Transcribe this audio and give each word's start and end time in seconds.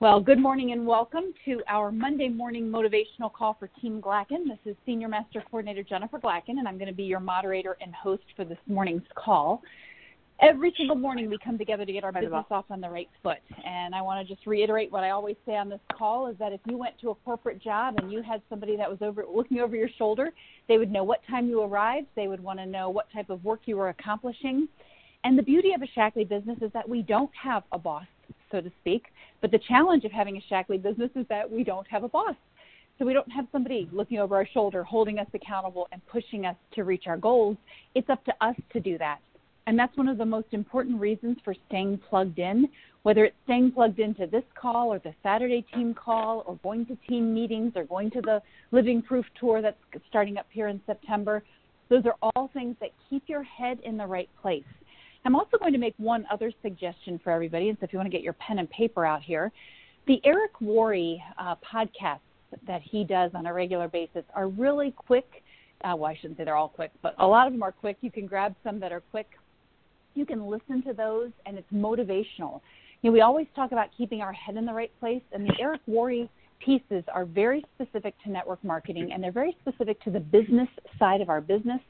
Well, 0.00 0.20
good 0.20 0.38
morning 0.38 0.70
and 0.70 0.86
welcome 0.86 1.34
to 1.44 1.60
our 1.66 1.90
Monday 1.90 2.28
morning 2.28 2.70
motivational 2.70 3.32
call 3.32 3.56
for 3.58 3.68
Team 3.80 4.00
Glacken. 4.00 4.46
This 4.46 4.58
is 4.64 4.76
Senior 4.86 5.08
Master 5.08 5.42
Coordinator 5.50 5.82
Jennifer 5.82 6.20
Glacken, 6.20 6.50
and 6.50 6.68
I'm 6.68 6.78
going 6.78 6.86
to 6.86 6.94
be 6.94 7.02
your 7.02 7.18
moderator 7.18 7.76
and 7.80 7.92
host 7.92 8.22
for 8.36 8.44
this 8.44 8.58
morning's 8.68 9.02
call. 9.16 9.60
Every 10.40 10.72
single 10.76 10.94
morning 10.94 11.28
we 11.28 11.36
come 11.44 11.58
together 11.58 11.84
to 11.84 11.92
get 11.92 12.04
our 12.04 12.12
business 12.12 12.44
off 12.48 12.66
on 12.70 12.80
the 12.80 12.88
right 12.88 13.08
foot. 13.24 13.38
And 13.66 13.92
I 13.92 14.00
want 14.00 14.24
to 14.24 14.32
just 14.32 14.46
reiterate 14.46 14.92
what 14.92 15.02
I 15.02 15.10
always 15.10 15.34
say 15.44 15.56
on 15.56 15.68
this 15.68 15.80
call 15.92 16.28
is 16.28 16.38
that 16.38 16.52
if 16.52 16.60
you 16.66 16.78
went 16.78 16.96
to 17.00 17.10
a 17.10 17.16
corporate 17.16 17.60
job 17.60 17.96
and 17.98 18.12
you 18.12 18.22
had 18.22 18.40
somebody 18.48 18.76
that 18.76 18.88
was 18.88 18.98
over 19.02 19.24
looking 19.28 19.58
over 19.58 19.74
your 19.74 19.90
shoulder, 19.98 20.30
they 20.68 20.78
would 20.78 20.92
know 20.92 21.02
what 21.02 21.26
time 21.28 21.48
you 21.48 21.60
arrived, 21.60 22.06
they 22.14 22.28
would 22.28 22.40
want 22.40 22.60
to 22.60 22.66
know 22.66 22.88
what 22.88 23.10
type 23.12 23.30
of 23.30 23.44
work 23.44 23.62
you 23.64 23.76
were 23.76 23.88
accomplishing. 23.88 24.68
And 25.24 25.36
the 25.36 25.42
beauty 25.42 25.72
of 25.72 25.82
a 25.82 25.88
Shaklee 25.98 26.28
business 26.28 26.58
is 26.62 26.70
that 26.72 26.88
we 26.88 27.02
don't 27.02 27.32
have 27.42 27.64
a 27.72 27.78
boss 27.80 28.06
so 28.50 28.60
to 28.60 28.70
speak. 28.80 29.06
But 29.40 29.50
the 29.50 29.60
challenge 29.68 30.04
of 30.04 30.12
having 30.12 30.36
a 30.36 30.52
Shaklee 30.52 30.82
business 30.82 31.10
is 31.14 31.26
that 31.28 31.50
we 31.50 31.64
don't 31.64 31.86
have 31.88 32.04
a 32.04 32.08
boss. 32.08 32.34
So 32.98 33.06
we 33.06 33.12
don't 33.12 33.30
have 33.30 33.46
somebody 33.52 33.88
looking 33.92 34.18
over 34.18 34.34
our 34.34 34.46
shoulder, 34.46 34.82
holding 34.82 35.18
us 35.18 35.28
accountable, 35.32 35.86
and 35.92 36.04
pushing 36.06 36.46
us 36.46 36.56
to 36.74 36.82
reach 36.82 37.04
our 37.06 37.16
goals. 37.16 37.56
It's 37.94 38.10
up 38.10 38.24
to 38.24 38.32
us 38.40 38.56
to 38.72 38.80
do 38.80 38.98
that. 38.98 39.20
And 39.68 39.78
that's 39.78 39.96
one 39.96 40.08
of 40.08 40.18
the 40.18 40.24
most 40.24 40.48
important 40.52 40.98
reasons 40.98 41.36
for 41.44 41.54
staying 41.68 42.00
plugged 42.08 42.38
in, 42.38 42.68
whether 43.02 43.24
it's 43.26 43.36
staying 43.44 43.72
plugged 43.72 44.00
into 44.00 44.26
this 44.26 44.42
call 44.60 44.92
or 44.92 44.98
the 44.98 45.14
Saturday 45.22 45.64
team 45.74 45.94
call 45.94 46.42
or 46.46 46.58
going 46.62 46.86
to 46.86 46.96
team 47.06 47.34
meetings 47.34 47.72
or 47.76 47.84
going 47.84 48.10
to 48.12 48.22
the 48.22 48.42
Living 48.72 49.02
Proof 49.02 49.26
tour 49.38 49.62
that's 49.62 49.76
starting 50.08 50.38
up 50.38 50.46
here 50.50 50.68
in 50.68 50.80
September. 50.86 51.44
Those 51.90 52.04
are 52.06 52.16
all 52.22 52.50
things 52.52 52.76
that 52.80 52.90
keep 53.08 53.22
your 53.28 53.42
head 53.42 53.78
in 53.84 53.96
the 53.96 54.06
right 54.06 54.30
place. 54.40 54.64
I'm 55.28 55.36
also 55.36 55.58
going 55.58 55.74
to 55.74 55.78
make 55.78 55.92
one 55.98 56.24
other 56.32 56.50
suggestion 56.62 57.20
for 57.22 57.30
everybody. 57.30 57.68
And 57.68 57.76
so 57.78 57.84
if 57.84 57.92
you 57.92 57.98
want 57.98 58.06
to 58.06 58.10
get 58.10 58.22
your 58.22 58.32
pen 58.32 58.60
and 58.60 58.70
paper 58.70 59.04
out 59.04 59.20
here, 59.20 59.52
the 60.06 60.22
Eric 60.24 60.52
Worre 60.58 61.18
uh, 61.36 61.54
podcasts 61.56 62.20
that 62.66 62.80
he 62.80 63.04
does 63.04 63.32
on 63.34 63.44
a 63.44 63.52
regular 63.52 63.88
basis 63.88 64.24
are 64.34 64.48
really 64.48 64.90
quick. 64.90 65.42
Uh, 65.84 65.94
well, 65.94 66.10
I 66.10 66.16
shouldn't 66.16 66.38
say 66.38 66.44
they're 66.44 66.56
all 66.56 66.70
quick, 66.70 66.92
but 67.02 67.14
a 67.18 67.26
lot 67.26 67.46
of 67.46 67.52
them 67.52 67.62
are 67.62 67.72
quick. 67.72 67.98
You 68.00 68.10
can 68.10 68.26
grab 68.26 68.54
some 68.64 68.80
that 68.80 68.90
are 68.90 69.02
quick. 69.10 69.26
You 70.14 70.24
can 70.24 70.46
listen 70.46 70.82
to 70.84 70.94
those, 70.94 71.30
and 71.44 71.58
it's 71.58 71.70
motivational. 71.70 72.62
You 73.02 73.10
know, 73.10 73.12
we 73.12 73.20
always 73.20 73.48
talk 73.54 73.72
about 73.72 73.88
keeping 73.98 74.22
our 74.22 74.32
head 74.32 74.56
in 74.56 74.64
the 74.64 74.72
right 74.72 74.90
place, 74.98 75.20
and 75.32 75.46
the 75.46 75.52
Eric 75.60 75.82
Worre 75.86 76.26
pieces 76.58 77.04
are 77.12 77.26
very 77.26 77.66
specific 77.74 78.14
to 78.24 78.30
network 78.30 78.64
marketing, 78.64 79.10
and 79.12 79.22
they're 79.22 79.30
very 79.30 79.54
specific 79.60 80.02
to 80.04 80.10
the 80.10 80.20
business 80.20 80.70
side 80.98 81.20
of 81.20 81.28
our 81.28 81.42
business. 81.42 81.80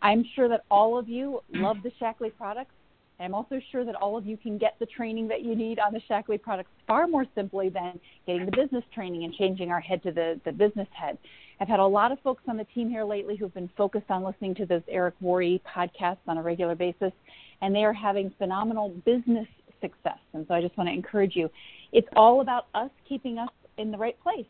I'm 0.00 0.24
sure 0.34 0.48
that 0.48 0.64
all 0.70 0.98
of 0.98 1.06
you 1.06 1.42
love 1.52 1.76
the 1.82 1.90
Shaklee 2.00 2.34
products. 2.34 2.72
I'm 3.20 3.34
also 3.34 3.60
sure 3.72 3.84
that 3.84 3.96
all 3.96 4.16
of 4.16 4.26
you 4.26 4.36
can 4.36 4.58
get 4.58 4.76
the 4.78 4.86
training 4.86 5.26
that 5.28 5.42
you 5.42 5.56
need 5.56 5.78
on 5.80 5.92
the 5.92 6.00
Shaklee 6.08 6.40
products 6.40 6.70
far 6.86 7.08
more 7.08 7.26
simply 7.34 7.68
than 7.68 7.98
getting 8.26 8.46
the 8.46 8.52
business 8.52 8.84
training 8.94 9.24
and 9.24 9.34
changing 9.34 9.70
our 9.70 9.80
head 9.80 10.02
to 10.04 10.12
the, 10.12 10.40
the 10.44 10.52
business 10.52 10.86
head. 10.92 11.18
I've 11.60 11.68
had 11.68 11.80
a 11.80 11.86
lot 11.86 12.12
of 12.12 12.20
folks 12.20 12.44
on 12.48 12.56
the 12.56 12.64
team 12.74 12.88
here 12.88 13.04
lately 13.04 13.36
who've 13.36 13.52
been 13.52 13.70
focused 13.76 14.08
on 14.10 14.22
listening 14.22 14.54
to 14.56 14.66
those 14.66 14.82
Eric 14.88 15.14
Worre 15.20 15.60
podcasts 15.62 16.18
on 16.28 16.38
a 16.38 16.42
regular 16.42 16.76
basis, 16.76 17.12
and 17.60 17.74
they 17.74 17.84
are 17.84 17.92
having 17.92 18.32
phenomenal 18.38 18.90
business 19.04 19.48
success. 19.80 20.18
And 20.32 20.46
so 20.46 20.54
I 20.54 20.60
just 20.60 20.76
want 20.76 20.88
to 20.88 20.94
encourage 20.94 21.34
you. 21.34 21.50
It's 21.92 22.08
all 22.14 22.40
about 22.40 22.66
us 22.74 22.90
keeping 23.08 23.38
us 23.38 23.50
in 23.78 23.90
the 23.90 23.98
right 23.98 24.18
place. 24.22 24.46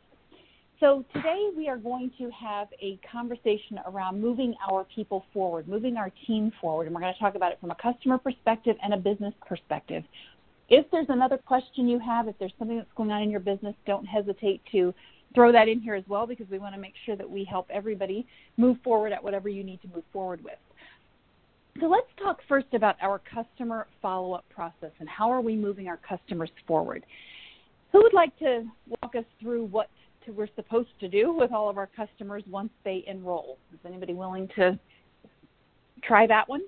So 0.80 1.04
today 1.12 1.48
we 1.56 1.68
are 1.68 1.76
going 1.76 2.12
to 2.18 2.30
have 2.30 2.68
a 2.80 3.00
conversation 3.10 3.80
around 3.86 4.20
moving 4.20 4.54
our 4.70 4.86
people 4.94 5.24
forward, 5.32 5.66
moving 5.66 5.96
our 5.96 6.12
team 6.28 6.52
forward, 6.60 6.86
and 6.86 6.94
we're 6.94 7.00
going 7.00 7.12
to 7.12 7.18
talk 7.18 7.34
about 7.34 7.50
it 7.50 7.58
from 7.60 7.72
a 7.72 7.74
customer 7.74 8.16
perspective 8.16 8.76
and 8.80 8.94
a 8.94 8.96
business 8.96 9.34
perspective. 9.44 10.04
If 10.68 10.88
there's 10.92 11.08
another 11.08 11.36
question 11.36 11.88
you 11.88 11.98
have, 11.98 12.28
if 12.28 12.38
there's 12.38 12.52
something 12.60 12.76
that's 12.76 12.88
going 12.96 13.10
on 13.10 13.22
in 13.22 13.30
your 13.30 13.40
business, 13.40 13.74
don't 13.86 14.04
hesitate 14.04 14.62
to 14.70 14.94
throw 15.34 15.50
that 15.50 15.66
in 15.66 15.80
here 15.80 15.96
as 15.96 16.04
well 16.06 16.28
because 16.28 16.46
we 16.48 16.60
want 16.60 16.76
to 16.76 16.80
make 16.80 16.94
sure 17.04 17.16
that 17.16 17.28
we 17.28 17.42
help 17.42 17.66
everybody 17.70 18.24
move 18.56 18.76
forward 18.84 19.12
at 19.12 19.22
whatever 19.22 19.48
you 19.48 19.64
need 19.64 19.82
to 19.82 19.88
move 19.88 20.04
forward 20.12 20.44
with. 20.44 20.58
So 21.80 21.86
let's 21.86 22.06
talk 22.22 22.38
first 22.48 22.68
about 22.72 22.94
our 23.02 23.20
customer 23.34 23.88
follow-up 24.00 24.44
process 24.48 24.92
and 25.00 25.08
how 25.08 25.28
are 25.28 25.40
we 25.40 25.56
moving 25.56 25.88
our 25.88 25.98
customers 26.08 26.50
forward. 26.68 27.04
Who 27.90 28.02
would 28.02 28.14
like 28.14 28.38
to 28.38 28.64
walk 29.02 29.16
us 29.16 29.24
through 29.40 29.64
what 29.66 29.88
we're 30.34 30.48
supposed 30.56 30.90
to 31.00 31.08
do 31.08 31.32
with 31.32 31.52
all 31.52 31.68
of 31.68 31.78
our 31.78 31.88
customers 31.96 32.42
once 32.50 32.70
they 32.84 33.04
enroll. 33.06 33.58
Is 33.72 33.80
anybody 33.86 34.14
willing 34.14 34.48
to 34.56 34.78
try 36.02 36.26
that 36.26 36.48
one? 36.48 36.62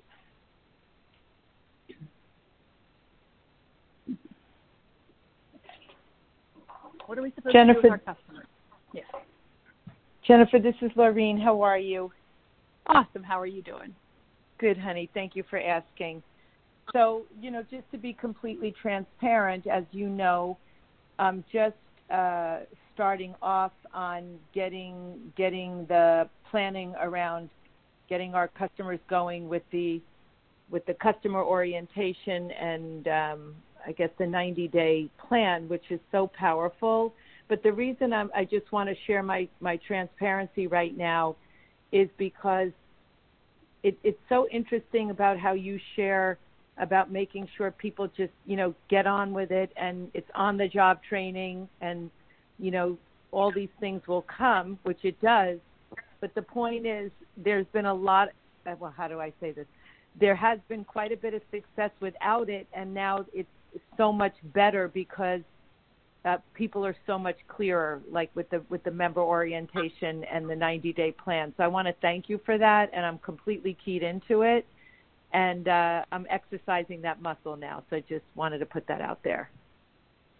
What 7.07 7.19
are 7.19 7.23
we 7.23 7.33
supposed 7.35 7.53
Jennifer, 7.53 7.83
to 7.83 7.89
do 7.89 7.93
with 7.93 8.01
our 8.07 8.15
customers? 8.15 8.47
Yes. 8.95 9.05
Jennifer, 10.25 10.61
this 10.61 10.77
is 10.81 10.93
Laureen. 10.93 11.43
How 11.43 11.61
are 11.61 11.79
you? 11.79 12.13
Awesome. 12.87 13.25
How 13.25 13.41
are 13.41 13.47
you 13.47 13.63
doing? 13.63 13.95
Good, 14.59 14.79
honey. 14.79 15.11
Thank 15.13 15.35
you 15.35 15.43
for 15.51 15.59
asking. 15.59 16.23
So, 16.93 17.23
you 17.41 17.51
know, 17.51 17.63
just 17.69 17.91
to 17.93 17.99
be 17.99 18.13
completely 18.13 18.75
transparent, 18.81 19.67
as 19.67 19.85
you 19.91 20.09
know, 20.09 20.57
um, 21.19 21.45
just 21.53 21.75
uh, 22.11 22.61
starting 22.95 23.35
off 23.41 23.73
on 23.95 24.39
getting 24.55 25.33
getting 25.37 25.87
the 25.87 26.29
planning 26.51 26.95
around 27.01 27.49
getting 28.09 28.35
our 28.35 28.49
customers 28.49 28.99
going 29.09 29.49
with 29.49 29.63
the 29.71 30.01
with 30.71 30.85
the 30.87 30.95
customer 30.95 31.43
orientation 31.43 32.51
and 32.53 33.09
um, 33.09 33.55
I 33.87 33.93
guess 33.93 34.11
the 34.19 34.27
90 34.27 34.69
day 34.69 35.09
plan, 35.29 35.69
which 35.69 35.85
is 35.91 36.01
so 36.13 36.31
powerful. 36.39 37.15
But 37.49 37.63
the 37.63 37.73
reason 37.73 38.13
I'm, 38.13 38.31
I 38.35 38.45
just 38.45 38.71
want 38.71 38.89
to 38.89 38.95
share 39.07 39.23
my 39.23 39.49
my 39.61 39.79
transparency 39.87 40.67
right 40.67 40.97
now 40.97 41.37
is 41.93 42.09
because 42.19 42.71
it, 43.83 43.99
it's 44.05 44.21
so 44.29 44.47
interesting 44.53 45.11
about 45.11 45.39
how 45.39 45.55
you 45.55 45.79
share 45.97 46.39
about 46.81 47.13
making 47.13 47.49
sure 47.57 47.71
people 47.71 48.09
just 48.17 48.33
you 48.47 48.57
know 48.57 48.75
get 48.89 49.07
on 49.07 49.33
with 49.33 49.53
it 49.53 49.71
and 49.77 50.11
it's 50.15 50.31
on 50.35 50.57
the 50.57 50.67
job 50.67 50.99
training 51.09 51.69
and 51.81 52.11
you 52.61 52.71
know, 52.71 52.99
all 53.33 53.51
these 53.51 53.71
things 53.81 54.03
will 54.07 54.23
come, 54.23 54.79
which 54.83 55.05
it 55.05 55.21
does. 55.21 55.59
But 56.21 56.35
the 56.35 56.43
point 56.43 56.87
is, 56.87 57.11
there's 57.37 57.67
been 57.73 57.87
a 57.87 57.95
lot. 57.95 58.29
Uh, 58.67 58.75
well, 58.79 58.93
how 58.95 59.09
do 59.09 59.21
I 59.21 59.33
say 59.41 59.53
this? 59.53 59.67
There 60.21 60.35
has 60.35 60.59
been 60.69 60.85
quite 60.85 61.13
a 61.13 61.17
bit 61.17 61.35
of 61.35 61.43
success 61.51 61.91
without 62.01 62.51
it, 62.51 62.67
and 62.73 62.93
now 62.93 63.25
it's 63.33 63.49
so 63.97 64.13
much 64.13 64.35
better 64.53 64.89
because 64.89 65.41
uh, 66.25 66.37
people 66.53 66.85
are 66.85 66.97
so 67.07 67.19
much 67.19 67.37
clearer, 67.49 68.03
like 68.11 68.31
with 68.35 68.51
the 68.51 68.63
with 68.69 68.83
the 68.85 68.91
member 68.91 69.23
orientation 69.23 70.25
and 70.25 70.51
the 70.51 70.57
90 70.57 70.93
day 70.93 71.13
plan. 71.13 71.55
So 71.57 71.65
I 71.65 71.69
want 71.69 71.89
to 71.89 71.95
thank 72.03 72.29
you 72.29 72.41
for 72.45 72.59
that, 72.59 72.91
and 72.93 73.07
I'm 73.07 73.19
completely 73.19 73.79
keyed 73.83 74.03
into 74.03 74.43
it, 74.43 74.67
and 75.33 75.69
uh, 75.69 76.05
I'm 76.13 76.27
exercising 76.31 77.03
that 77.03 77.23
muscle 77.23 77.57
now. 77.57 77.83
So 77.91 77.97
I 77.97 78.01
just 78.09 78.25
wanted 78.35 78.59
to 78.59 78.67
put 78.67 78.87
that 78.89 79.01
out 79.01 79.21
there. 79.23 79.51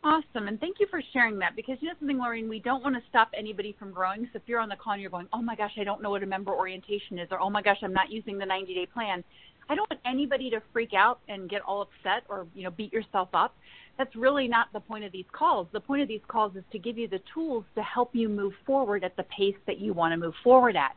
Awesome, 0.03 0.49
and 0.49 0.59
thank 0.59 0.81
you 0.81 0.87
for 0.89 1.03
sharing 1.13 1.39
that 1.41 1.55
because 1.55 1.77
you 1.81 1.89
know 1.89 1.95
something, 1.99 2.17
Laureen, 2.17 2.49
we 2.49 2.59
don't 2.59 2.83
want 2.83 2.97
to 2.97 3.03
stop 3.11 3.29
anybody 3.37 3.77
from 3.79 3.93
growing. 3.93 4.25
So 4.33 4.39
if 4.39 4.43
you're 4.47 4.59
on 4.59 4.71
the 4.71 4.77
call 4.77 4.95
and 4.95 5.03
you're 5.03 5.11
going, 5.11 5.29
oh 5.35 5.43
my 5.43 5.55
gosh, 5.55 5.73
I 5.79 5.85
don't 5.85 6.01
know 6.01 6.09
what 6.09 6.23
a 6.23 6.27
member 6.27 6.55
orientation 6.55 7.19
is, 7.19 7.29
or 7.31 7.39
oh 7.39 7.51
my 7.51 7.61
gosh, 7.61 7.77
I'm 7.83 7.93
not 7.93 8.11
using 8.11 8.39
the 8.39 8.47
90 8.47 8.73
day 8.73 8.87
plan, 8.87 9.23
I 9.71 9.77
don't 9.77 9.89
want 9.89 10.01
anybody 10.05 10.51
to 10.51 10.61
freak 10.73 10.95
out 10.95 11.21
and 11.29 11.49
get 11.49 11.63
all 11.63 11.83
upset 11.83 12.25
or 12.29 12.47
you 12.55 12.65
know 12.65 12.71
beat 12.71 12.93
yourself 12.93 13.29
up. 13.35 13.55
That's 13.99 14.15
really 14.17 14.49
not 14.49 14.73
the 14.73 14.81
point 14.81 15.05
of 15.05 15.13
these 15.13 15.27
calls. 15.31 15.69
The 15.73 15.81
point 15.81 16.03
of 16.03 16.09
these 16.09 16.23
calls 16.27 16.57
is 16.57 16.65
to 16.73 16.79
give 16.79 16.99
you 16.99 17.07
the 17.07 17.21
tools 17.33 17.65
to 17.77 17.83
help 17.83 18.11
you 18.13 18.29
move 18.29 18.55
forward 18.67 19.05
at 19.05 19.17
the 19.17 19.23
pace 19.25 19.55
that 19.67 19.79
you 19.79 19.93
want 19.93 20.13
to 20.13 20.17
move 20.17 20.35
forward 20.43 20.75
at. 20.75 20.97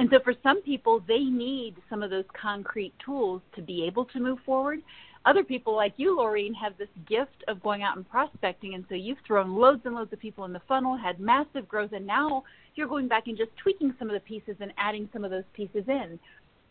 And 0.00 0.08
so 0.10 0.18
for 0.24 0.34
some 0.42 0.62
people, 0.62 1.04
they 1.06 1.20
need 1.20 1.76
some 1.88 2.02
of 2.02 2.10
those 2.10 2.24
concrete 2.40 2.94
tools 3.04 3.42
to 3.54 3.62
be 3.62 3.84
able 3.84 4.06
to 4.06 4.18
move 4.18 4.38
forward 4.44 4.80
other 5.26 5.44
people 5.44 5.76
like 5.76 5.92
you, 5.96 6.16
Laureen, 6.16 6.54
have 6.54 6.78
this 6.78 6.88
gift 7.06 7.44
of 7.46 7.62
going 7.62 7.82
out 7.82 7.96
and 7.96 8.08
prospecting, 8.08 8.74
and 8.74 8.84
so 8.88 8.94
you've 8.94 9.18
thrown 9.26 9.54
loads 9.54 9.82
and 9.84 9.94
loads 9.94 10.12
of 10.12 10.18
people 10.18 10.44
in 10.46 10.52
the 10.52 10.62
funnel, 10.66 10.96
had 10.96 11.20
massive 11.20 11.68
growth, 11.68 11.92
and 11.92 12.06
now 12.06 12.42
you're 12.74 12.88
going 12.88 13.06
back 13.06 13.26
and 13.26 13.36
just 13.36 13.50
tweaking 13.62 13.94
some 13.98 14.08
of 14.08 14.14
the 14.14 14.20
pieces 14.20 14.56
and 14.60 14.72
adding 14.78 15.08
some 15.12 15.24
of 15.24 15.30
those 15.30 15.44
pieces 15.52 15.84
in. 15.88 16.18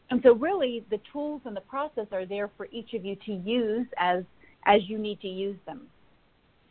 And 0.10 0.20
so, 0.24 0.34
really, 0.34 0.84
the 0.90 1.00
tools 1.14 1.42
and 1.46 1.56
the 1.56 1.62
process 1.62 2.08
are 2.12 2.26
there 2.26 2.50
for 2.58 2.68
each 2.72 2.96
of 2.96 3.06
you 3.06 3.16
to 3.28 3.34
use 3.34 3.86
as 3.98 4.24
as 4.66 4.82
you 4.88 4.98
need 4.98 5.22
to 5.22 5.28
use 5.28 5.58
them. 5.68 5.88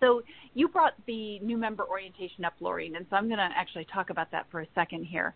So 0.00 0.22
you 0.54 0.69
brought 0.69 0.94
the 1.06 1.38
new 1.40 1.56
member 1.56 1.84
orientation 1.84 2.44
up, 2.44 2.54
Laureen, 2.61 2.96
and 2.96 3.06
so 3.08 3.16
I'm 3.16 3.26
going 3.26 3.38
to 3.38 3.49
actually 3.56 3.87
talk 3.93 4.11
about 4.11 4.31
that 4.32 4.46
for 4.50 4.61
a 4.61 4.66
second 4.75 5.04
here. 5.04 5.34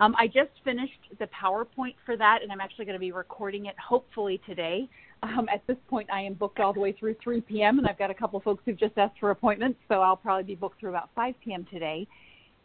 Um, 0.00 0.14
I 0.16 0.26
just 0.26 0.50
finished 0.64 1.00
the 1.18 1.26
PowerPoint 1.26 1.94
for 2.06 2.16
that, 2.16 2.40
and 2.42 2.52
I'm 2.52 2.60
actually 2.60 2.84
going 2.84 2.94
to 2.94 3.00
be 3.00 3.12
recording 3.12 3.66
it 3.66 3.74
hopefully 3.78 4.40
today. 4.46 4.88
Um, 5.22 5.48
at 5.52 5.66
this 5.66 5.76
point, 5.88 6.08
I 6.12 6.20
am 6.20 6.34
booked 6.34 6.60
all 6.60 6.72
the 6.72 6.80
way 6.80 6.92
through 6.92 7.16
3 7.22 7.40
p.m., 7.40 7.78
and 7.78 7.86
I've 7.86 7.98
got 7.98 8.10
a 8.10 8.14
couple 8.14 8.40
folks 8.40 8.62
who've 8.64 8.78
just 8.78 8.96
asked 8.96 9.18
for 9.18 9.30
appointments, 9.30 9.78
so 9.88 10.00
I'll 10.00 10.16
probably 10.16 10.44
be 10.44 10.54
booked 10.54 10.78
through 10.78 10.90
about 10.90 11.10
5 11.16 11.34
p.m. 11.44 11.66
today. 11.70 12.06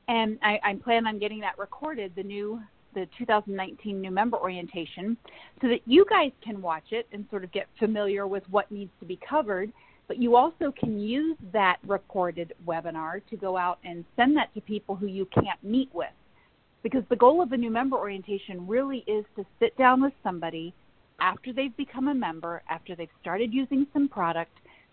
And 0.08 0.38
I, 0.44 0.60
I 0.64 0.76
plan 0.76 1.08
on 1.08 1.18
getting 1.18 1.40
that 1.42 1.58
recorded, 1.58 2.14
the 2.16 2.24
new 2.24 2.62
the 2.94 3.08
2019 3.18 4.00
new 4.00 4.12
member 4.12 4.38
orientation, 4.38 5.18
so 5.62 5.68
that 5.68 5.80
you 5.88 6.06
guys 6.08 6.32
can 6.44 6.62
watch 6.62 6.84
it 6.92 7.08
and 7.12 7.26
sort 7.32 7.44
of 7.44 7.52
get 7.52 7.66
familiar 7.80 8.28
with 8.28 8.44
what 8.52 8.72
needs 8.72 8.92
to 9.00 9.06
be 9.08 9.18
covered. 9.28 9.74
But 10.08 10.14
but 10.14 10.22
you 10.22 10.36
also 10.36 10.72
can 10.80 11.00
use 11.00 11.36
that 11.54 11.78
recorded 11.88 12.54
webinar 12.68 13.22
to 13.32 13.36
go 13.36 13.58
out 13.58 13.80
and 13.84 14.06
send 14.16 14.38
that 14.38 14.54
to 14.54 14.62
people 14.62 14.96
who 14.96 15.08
you 15.08 15.28
can't 15.34 15.64
meet 15.64 15.90
with. 15.92 16.12
Because 16.84 17.04
the 17.10 17.16
goal 17.16 17.42
of 17.42 17.52
a 17.54 17.58
new 17.58 17.72
member 17.72 17.96
orientation 17.98 18.68
really 18.68 19.04
is 19.08 19.26
to 19.38 19.46
sit 19.60 19.76
down 19.78 20.02
with 20.02 20.14
somebody 20.22 20.74
after 21.20 21.54
they've 21.54 21.76
become 21.78 22.10
a 22.10 22.14
member, 22.14 22.62
after 22.70 22.96
they've 22.96 23.08
started 23.22 23.54
using 23.54 23.88
some 23.94 24.10
product, 24.10 24.52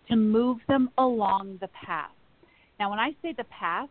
to 0.09 0.15
move 0.15 0.57
them 0.67 0.89
along 0.97 1.57
the 1.59 1.67
path. 1.69 2.11
Now, 2.79 2.89
when 2.89 2.99
I 2.99 3.11
say 3.21 3.33
the 3.37 3.43
path, 3.45 3.89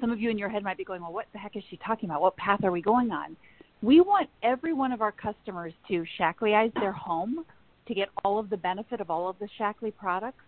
some 0.00 0.10
of 0.10 0.20
you 0.20 0.30
in 0.30 0.38
your 0.38 0.48
head 0.48 0.62
might 0.62 0.78
be 0.78 0.84
going, 0.84 1.02
well, 1.02 1.12
what 1.12 1.26
the 1.32 1.38
heck 1.38 1.56
is 1.56 1.62
she 1.68 1.78
talking 1.78 2.08
about? 2.08 2.22
What 2.22 2.36
path 2.36 2.62
are 2.64 2.70
we 2.70 2.82
going 2.82 3.10
on? 3.10 3.36
We 3.82 4.00
want 4.00 4.28
every 4.42 4.72
one 4.72 4.92
of 4.92 5.02
our 5.02 5.12
customers 5.12 5.72
to 5.88 6.04
Shakleyize 6.18 6.72
their 6.74 6.92
home 6.92 7.44
to 7.88 7.94
get 7.94 8.08
all 8.24 8.38
of 8.38 8.48
the 8.48 8.56
benefit 8.56 9.00
of 9.00 9.10
all 9.10 9.28
of 9.28 9.36
the 9.38 9.48
Shaklee 9.58 9.94
products. 9.94 10.42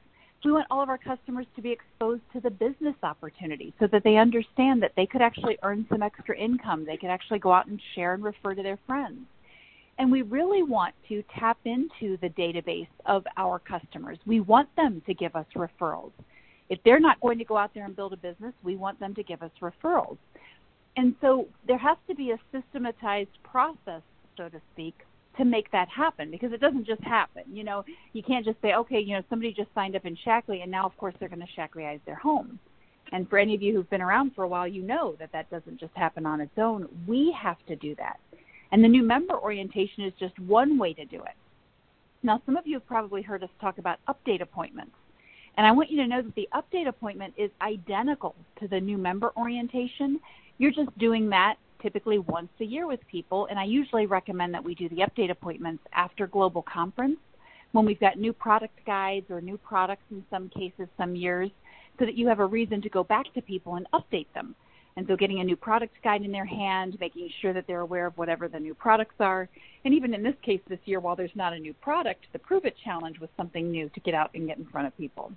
We 0.44 0.52
want 0.52 0.66
all 0.70 0.82
of 0.82 0.88
our 0.88 0.98
customers 0.98 1.46
to 1.56 1.62
be 1.62 1.72
exposed 1.72 2.22
to 2.32 2.40
the 2.40 2.50
business 2.50 2.94
opportunity 3.02 3.74
so 3.78 3.86
that 3.88 4.02
they 4.02 4.16
understand 4.16 4.82
that 4.82 4.92
they 4.96 5.04
could 5.04 5.20
actually 5.20 5.58
earn 5.62 5.84
some 5.90 6.02
extra 6.02 6.38
income. 6.38 6.86
They 6.86 6.96
could 6.96 7.10
actually 7.10 7.40
go 7.40 7.52
out 7.52 7.66
and 7.66 7.80
share 7.94 8.14
and 8.14 8.22
refer 8.24 8.54
to 8.54 8.62
their 8.62 8.78
friends. 8.86 9.26
And 9.98 10.12
we 10.12 10.22
really 10.22 10.62
want 10.62 10.94
to 11.08 11.22
tap 11.38 11.58
into 11.64 12.16
the 12.18 12.28
database 12.30 12.88
of 13.04 13.24
our 13.36 13.58
customers. 13.58 14.16
We 14.26 14.40
want 14.40 14.68
them 14.76 15.02
to 15.06 15.12
give 15.12 15.34
us 15.34 15.46
referrals. 15.56 16.12
If 16.70 16.78
they're 16.84 17.00
not 17.00 17.20
going 17.20 17.38
to 17.38 17.44
go 17.44 17.56
out 17.56 17.74
there 17.74 17.84
and 17.84 17.96
build 17.96 18.12
a 18.12 18.16
business, 18.16 18.54
we 18.62 18.76
want 18.76 19.00
them 19.00 19.14
to 19.16 19.22
give 19.22 19.42
us 19.42 19.50
referrals. 19.60 20.18
And 20.96 21.14
so 21.20 21.46
there 21.66 21.78
has 21.78 21.96
to 22.08 22.14
be 22.14 22.30
a 22.30 22.38
systematized 22.52 23.36
process, 23.42 24.02
so 24.36 24.48
to 24.48 24.60
speak, 24.72 24.94
to 25.38 25.44
make 25.44 25.70
that 25.72 25.88
happen 25.88 26.30
because 26.30 26.52
it 26.52 26.60
doesn't 26.60 26.86
just 26.86 27.02
happen. 27.02 27.44
You 27.50 27.64
know, 27.64 27.84
you 28.12 28.22
can't 28.22 28.44
just 28.44 28.60
say, 28.60 28.74
okay, 28.74 29.00
you 29.00 29.14
know, 29.14 29.22
somebody 29.30 29.52
just 29.52 29.72
signed 29.74 29.96
up 29.96 30.04
in 30.04 30.16
Shaklee 30.26 30.62
and 30.62 30.70
now, 30.70 30.84
of 30.84 30.96
course, 30.96 31.14
they're 31.18 31.28
going 31.28 31.40
to 31.40 31.60
Shakleyize 31.60 32.00
their 32.04 32.16
home. 32.16 32.58
And 33.12 33.28
for 33.28 33.38
any 33.38 33.54
of 33.54 33.62
you 33.62 33.74
who've 33.74 33.88
been 33.88 34.02
around 34.02 34.34
for 34.34 34.44
a 34.44 34.48
while, 34.48 34.68
you 34.68 34.82
know 34.82 35.16
that 35.18 35.32
that 35.32 35.50
doesn't 35.50 35.80
just 35.80 35.94
happen 35.94 36.26
on 36.26 36.40
its 36.40 36.58
own. 36.58 36.88
We 37.06 37.34
have 37.40 37.56
to 37.66 37.76
do 37.76 37.94
that. 37.96 38.20
And 38.70 38.84
the 38.84 38.88
new 38.88 39.02
member 39.02 39.34
orientation 39.34 40.04
is 40.04 40.12
just 40.20 40.38
one 40.40 40.78
way 40.78 40.92
to 40.92 41.04
do 41.06 41.16
it. 41.16 41.36
Now, 42.22 42.42
some 42.44 42.56
of 42.56 42.66
you 42.66 42.74
have 42.74 42.86
probably 42.86 43.22
heard 43.22 43.42
us 43.42 43.50
talk 43.60 43.78
about 43.78 43.98
update 44.08 44.42
appointments. 44.42 44.92
And 45.56 45.66
I 45.66 45.72
want 45.72 45.90
you 45.90 45.96
to 45.98 46.06
know 46.06 46.22
that 46.22 46.34
the 46.34 46.48
update 46.54 46.86
appointment 46.86 47.34
is 47.36 47.50
identical 47.62 48.34
to 48.60 48.68
the 48.68 48.80
new 48.80 48.98
member 48.98 49.32
orientation. 49.36 50.20
You're 50.58 50.72
just 50.72 50.96
doing 50.98 51.30
that 51.30 51.56
typically 51.80 52.18
once 52.18 52.50
a 52.60 52.64
year 52.64 52.86
with 52.86 53.00
people, 53.10 53.46
and 53.50 53.58
I 53.58 53.64
usually 53.64 54.06
recommend 54.06 54.54
that 54.54 54.64
we 54.64 54.74
do 54.74 54.88
the 54.88 54.98
update 54.98 55.30
appointments 55.30 55.82
after 55.92 56.26
Global 56.26 56.62
Conference 56.62 57.18
when 57.72 57.84
we've 57.84 58.00
got 58.00 58.18
new 58.18 58.32
product 58.32 58.78
guides 58.86 59.26
or 59.30 59.40
new 59.40 59.58
products 59.58 60.04
in 60.10 60.24
some 60.30 60.48
cases, 60.48 60.88
some 60.96 61.14
years, 61.14 61.50
so 61.98 62.04
that 62.04 62.14
you 62.14 62.26
have 62.28 62.40
a 62.40 62.46
reason 62.46 62.80
to 62.82 62.88
go 62.88 63.04
back 63.04 63.32
to 63.34 63.42
people 63.42 63.76
and 63.76 63.86
update 63.92 64.26
them. 64.34 64.54
And 64.96 65.06
so 65.06 65.16
getting 65.16 65.40
a 65.40 65.44
new 65.44 65.54
product 65.54 65.94
guide 66.02 66.22
in 66.22 66.32
their 66.32 66.44
hand, 66.44 66.96
making 66.98 67.30
sure 67.40 67.52
that 67.52 67.66
they're 67.68 67.80
aware 67.80 68.06
of 68.06 68.18
whatever 68.18 68.48
the 68.48 68.58
new 68.58 68.74
products 68.74 69.14
are. 69.20 69.48
And 69.84 69.94
even 69.94 70.12
in 70.12 70.24
this 70.24 70.34
case 70.42 70.60
this 70.68 70.80
year, 70.86 70.98
while 70.98 71.14
there's 71.14 71.30
not 71.36 71.52
a 71.52 71.58
new 71.58 71.72
product, 71.74 72.26
the 72.32 72.38
Prove 72.40 72.64
It 72.64 72.74
Challenge 72.84 73.20
was 73.20 73.30
something 73.36 73.70
new 73.70 73.88
to 73.90 74.00
get 74.00 74.14
out 74.14 74.30
and 74.34 74.48
get 74.48 74.58
in 74.58 74.64
front 74.66 74.88
of 74.88 74.96
people. 74.96 75.32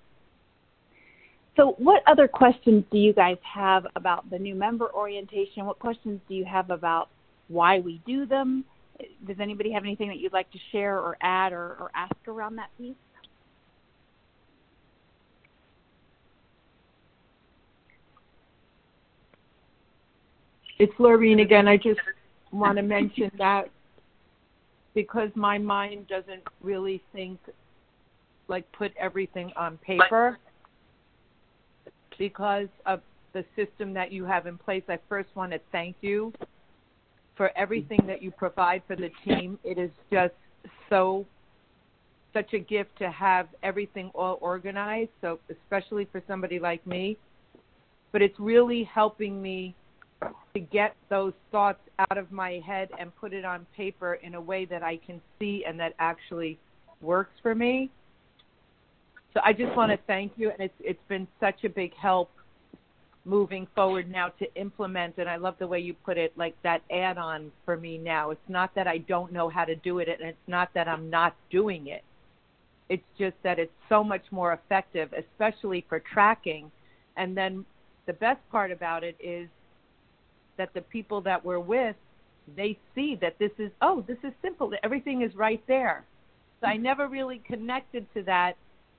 So, 1.62 1.76
what 1.78 2.02
other 2.08 2.28
questions 2.28 2.84
do 2.92 2.98
you 2.98 3.14
guys 3.14 3.38
have 3.44 3.86
about 3.96 4.28
the 4.32 4.40
new 4.40 4.56
member 4.56 4.92
orientation? 4.96 5.68
What 5.68 5.78
questions 5.78 6.20
do 6.28 6.34
you 6.34 6.44
have 6.44 6.72
about 6.72 7.10
why 7.50 7.78
we 7.78 8.02
do 8.04 8.26
them? 8.26 8.66
Does 9.28 9.36
anybody 9.40 9.72
have 9.72 9.84
anything 9.84 10.08
that 10.08 10.18
you'd 10.18 10.34
like 10.34 10.52
to 10.54 10.58
share 10.72 10.98
or 10.98 11.18
add 11.22 11.54
or, 11.54 11.78
or 11.80 11.92
ask 11.94 12.16
around 12.28 12.56
that 12.56 12.72
piece? 12.80 12.96
It's 20.80 20.94
Laureen 20.94 21.44
again. 21.44 21.68
I 21.68 21.78
just 21.78 22.00
want 22.52 22.78
to 22.78 22.82
mention 22.82 23.30
that 23.38 23.70
because 24.96 25.30
my 25.36 25.60
mind 25.60 26.08
doesn't 26.08 26.42
really 26.64 27.04
think 27.14 27.40
like 28.48 28.66
put 28.72 28.94
everything 28.98 29.52
on 29.56 29.78
paper 29.78 30.40
because 32.18 32.68
of 32.86 33.02
the 33.34 33.46
system 33.56 33.94
that 33.94 34.12
you 34.12 34.26
have 34.26 34.48
in 34.48 34.58
place, 34.58 34.84
I 34.90 35.00
first 35.08 35.30
want 35.36 35.52
to 35.52 35.60
thank 35.72 35.96
you 36.02 36.34
for 37.36 37.52
everything 37.56 38.02
that 38.08 38.22
you 38.22 38.32
provide 38.32 38.84
for 38.88 38.96
the 38.96 39.10
team. 39.26 39.58
It 39.64 39.78
is 39.78 39.92
just 40.12 40.34
so 40.90 41.26
such 42.34 42.54
a 42.54 42.60
gift 42.60 42.98
to 42.98 43.10
have 43.12 43.48
everything 43.64 44.10
all 44.14 44.38
organized, 44.42 45.10
so 45.22 45.40
especially 45.50 46.08
for 46.12 46.22
somebody 46.28 46.60
like 46.60 46.86
me. 46.88 47.18
But 48.12 48.22
it's 48.22 48.40
really 48.40 48.84
helping 48.84 49.42
me 49.42 49.76
to 50.54 50.60
get 50.60 50.96
those 51.10 51.34
thoughts 51.52 51.82
out 51.98 52.18
of 52.18 52.32
my 52.32 52.62
head 52.66 52.90
and 53.00 53.16
put 53.16 53.34
it 53.34 53.44
on 53.44 53.66
paper 53.76 54.16
in 54.16 54.36
a 54.36 54.42
way 54.42 54.66
that 54.66 54.84
I 54.84 54.98
can 54.98 55.20
see 55.40 55.64
and 55.68 55.80
that 55.80 55.94
actually 56.00 56.60
works 57.02 57.34
for 57.42 57.56
me. 57.56 57.90
So 59.34 59.40
I 59.44 59.54
just 59.54 59.76
want 59.76 59.92
to 59.92 60.00
thank 60.08 60.34
you, 60.36 60.50
and 60.50 60.60
it's 60.60 60.74
it's 60.80 61.04
been 61.08 61.28
such 61.40 61.64
a 61.64 61.70
big 61.70 61.94
help 61.96 62.30
moving 63.24 63.68
forward 63.76 64.10
now 64.10 64.30
to 64.40 64.56
implement. 64.56 65.18
And 65.18 65.30
I 65.30 65.38
love 65.38 65.56
the 65.60 65.68
way 65.68 65.80
you 65.80 65.94
put 65.94 66.18
it, 66.18 66.36
like 66.38 66.56
that 66.64 66.82
add-on 66.92 67.52
for 67.66 67.78
me 67.78 67.98
now. 67.98 68.32
It's 68.32 68.50
not 68.50 68.74
that 68.76 68.88
I 68.88 68.98
don't 68.98 69.32
know 69.32 69.48
how 69.48 69.64
to 69.64 69.76
do 69.76 70.00
it, 70.00 70.08
and 70.10 70.28
it's 70.28 70.48
not 70.48 70.74
that 70.74 70.88
I'm 70.88 71.10
not 71.10 71.36
doing 71.50 71.88
it. 71.88 72.04
It's 72.90 73.04
just 73.18 73.36
that 73.44 73.58
it's 73.60 73.72
so 73.88 74.04
much 74.04 74.24
more 74.32 74.54
effective, 74.54 75.14
especially 75.14 75.86
for 75.88 76.00
tracking. 76.00 76.72
And 77.16 77.38
then 77.38 77.66
the 78.06 78.14
best 78.14 78.40
part 78.52 78.72
about 78.72 79.04
it 79.04 79.16
is 79.20 79.48
that 80.58 80.74
the 80.74 80.82
people 80.82 81.22
that 81.22 81.46
we're 81.46 81.60
with, 81.60 81.96
they 82.58 82.78
see 82.94 83.18
that 83.22 83.38
this 83.40 83.52
is 83.60 83.72
oh, 83.82 84.04
this 84.08 84.18
is 84.24 84.34
simple. 84.42 84.74
Everything 84.84 85.22
is 85.22 85.34
right 85.36 85.64
there. 85.68 86.04
So 86.60 86.68
I 86.68 86.76
never 86.76 87.08
really 87.08 87.42
connected 87.48 88.06
to 88.14 88.24
that 88.24 88.56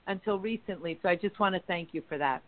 until 0.06 0.38
recently. 0.38 0.98
So 1.02 1.08
I 1.08 1.16
just 1.16 1.38
want 1.38 1.54
to 1.54 1.60
thank 1.66 1.90
you 1.92 2.02
for 2.08 2.18
that. 2.18 2.42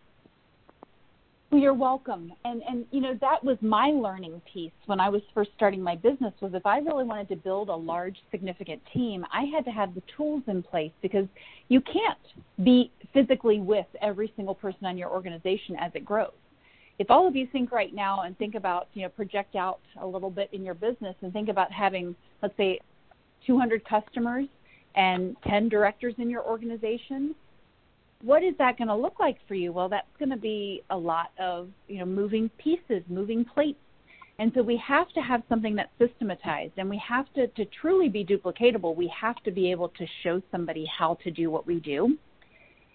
You're 1.53 1.75
welcome. 1.75 2.33
And 2.45 2.63
and 2.69 2.85
you 2.91 3.01
know 3.01 3.17
that 3.21 3.45
was 3.45 3.57
my 3.61 3.89
learning 3.89 4.43
piece 4.53 4.73
when 4.87 4.99
I 4.99 5.09
was 5.09 5.23
first 5.33 5.51
starting 5.57 5.81
my 5.81 5.95
business 5.95 6.33
was 6.41 6.53
if 6.53 6.67
I 6.67 6.79
really 6.79 7.05
wanted 7.05 7.29
to 7.29 7.37
build 7.37 7.69
a 7.69 7.75
large 7.75 8.17
significant 8.33 8.83
team, 8.93 9.25
I 9.33 9.45
had 9.45 9.65
to 9.67 9.71
have 9.71 9.95
the 9.95 10.03
tools 10.17 10.43
in 10.49 10.65
place 10.65 10.91
because 11.01 11.27
you 11.69 11.81
can't 11.81 12.65
be 12.65 12.91
physically 13.13 13.61
with 13.61 13.87
every 14.03 14.33
single 14.35 14.55
person 14.55 14.85
on 14.85 14.99
your 14.99 15.11
organization 15.11 15.77
as 15.79 15.93
it 15.95 16.05
grows. 16.05 16.33
If 16.99 17.11
all 17.11 17.29
of 17.29 17.37
you 17.37 17.47
think 17.53 17.71
right 17.71 17.95
now 17.95 18.23
and 18.23 18.37
think 18.37 18.57
about, 18.57 18.89
you 18.95 19.03
know, 19.03 19.09
project 19.09 19.55
out 19.55 19.81
a 20.01 20.07
little 20.07 20.31
bit 20.31 20.49
in 20.53 20.65
your 20.65 20.75
business 20.75 21.15
and 21.23 21.33
think 21.33 21.49
about 21.49 21.71
having 21.71 22.17
let's 22.43 22.57
say 22.57 22.81
200 23.47 23.85
customers 23.85 24.47
and 24.97 25.37
10 25.47 25.69
directors 25.69 26.15
in 26.19 26.31
your 26.31 26.45
organization, 26.45 27.35
what 28.25 28.43
is 28.43 28.55
that 28.59 28.79
going 28.79 28.89
to 28.89 28.97
look 28.97 29.21
like 29.21 29.37
for 29.47 29.55
you? 29.55 29.73
Well, 29.73 29.89
that's 29.89 30.07
going 30.19 30.31
to 30.31 30.37
be 30.37 30.83
a 30.91 30.97
lot 30.97 31.31
of, 31.39 31.69
you 31.89 31.99
know, 31.99 32.07
moving 32.07 32.51
pieces, 32.59 33.03
moving 33.09 33.45
plates. 33.45 33.79
And 34.39 34.51
so 34.55 34.63
we 34.63 34.81
have 34.85 35.09
to 35.11 35.21
have 35.21 35.43
something 35.49 35.77
that's 35.77 35.91
systematized 35.99 36.73
and 36.77 36.91
we 36.91 37.01
have 37.07 37.33
to, 37.35 37.47
to 37.49 37.65
truly 37.81 38.09
be 38.09 38.25
duplicatable. 38.25 38.97
We 38.97 39.13
have 39.21 39.37
to 39.45 39.51
be 39.53 39.71
able 39.71 39.91
to 39.91 40.07
show 40.23 40.43
somebody 40.51 40.87
how 40.87 41.19
to 41.23 41.31
do 41.31 41.51
what 41.51 41.67
we 41.67 41.79
do. 41.81 42.17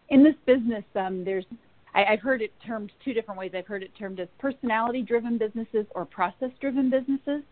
In 0.10 0.24
this 0.24 0.34
business, 0.46 0.84
um, 0.96 1.24
there's, 1.24 1.46
I, 1.94 2.06
I've 2.06 2.22
heard 2.22 2.42
it 2.42 2.52
termed 2.66 2.92
two 3.06 3.14
different 3.14 3.40
ways. 3.40 3.52
I've 3.56 3.68
heard 3.68 3.84
it 3.84 3.92
termed 3.98 4.20
as 4.20 4.28
personality 4.40 5.02
driven 5.04 5.38
businesses 5.38 5.86
or 5.92 6.06
process 6.06 6.50
driven 6.60 6.90
businesses. 6.90 7.44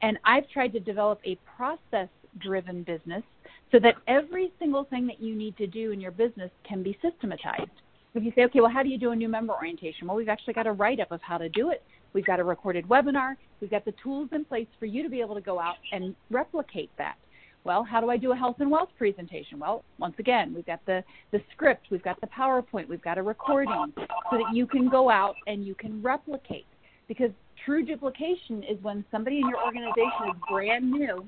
And 0.00 0.18
I've 0.24 0.48
tried 0.48 0.72
to 0.74 0.80
develop 0.80 1.20
a 1.26 1.36
process 1.56 2.08
driven 2.38 2.84
business 2.84 3.24
so 3.70 3.78
that 3.78 3.96
every 4.06 4.52
single 4.58 4.84
thing 4.84 5.06
that 5.06 5.20
you 5.20 5.34
need 5.34 5.56
to 5.56 5.66
do 5.66 5.92
in 5.92 6.00
your 6.00 6.10
business 6.10 6.50
can 6.66 6.82
be 6.82 6.98
systematized. 7.02 7.70
If 8.14 8.24
you 8.24 8.32
say, 8.34 8.42
okay, 8.44 8.60
well, 8.60 8.70
how 8.70 8.82
do 8.82 8.88
you 8.88 8.98
do 8.98 9.12
a 9.12 9.16
new 9.16 9.28
member 9.28 9.52
orientation? 9.52 10.08
Well, 10.08 10.16
we've 10.16 10.28
actually 10.28 10.54
got 10.54 10.66
a 10.66 10.72
write 10.72 10.98
up 10.98 11.12
of 11.12 11.20
how 11.22 11.38
to 11.38 11.48
do 11.48 11.70
it. 11.70 11.82
We've 12.14 12.24
got 12.24 12.40
a 12.40 12.44
recorded 12.44 12.88
webinar. 12.88 13.34
We've 13.60 13.70
got 13.70 13.84
the 13.84 13.94
tools 14.02 14.30
in 14.32 14.44
place 14.44 14.66
for 14.78 14.86
you 14.86 15.02
to 15.02 15.10
be 15.10 15.20
able 15.20 15.34
to 15.34 15.40
go 15.40 15.60
out 15.60 15.76
and 15.92 16.16
replicate 16.30 16.90
that. 16.98 17.16
Well, 17.64 17.84
how 17.84 18.00
do 18.00 18.08
I 18.08 18.16
do 18.16 18.32
a 18.32 18.36
health 18.36 18.56
and 18.60 18.70
wealth 18.70 18.88
presentation? 18.96 19.58
Well, 19.58 19.84
once 19.98 20.14
again, 20.18 20.54
we've 20.54 20.64
got 20.64 20.80
the, 20.86 21.04
the 21.32 21.40
script, 21.52 21.88
we've 21.90 22.02
got 22.02 22.18
the 22.20 22.28
PowerPoint, 22.28 22.88
we've 22.88 23.02
got 23.02 23.18
a 23.18 23.22
recording 23.22 23.92
so 23.96 24.38
that 24.38 24.54
you 24.54 24.66
can 24.66 24.88
go 24.88 25.10
out 25.10 25.34
and 25.46 25.66
you 25.66 25.74
can 25.74 26.02
replicate. 26.02 26.66
Because 27.08 27.30
true 27.64 27.84
duplication 27.84 28.62
is 28.62 28.82
when 28.82 29.04
somebody 29.10 29.40
in 29.40 29.48
your 29.48 29.62
organization 29.62 30.30
is 30.30 30.36
brand 30.50 30.90
new 30.90 31.26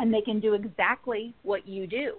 and 0.00 0.12
they 0.12 0.22
can 0.22 0.40
do 0.40 0.54
exactly 0.54 1.34
what 1.42 1.68
you 1.68 1.86
do. 1.86 2.14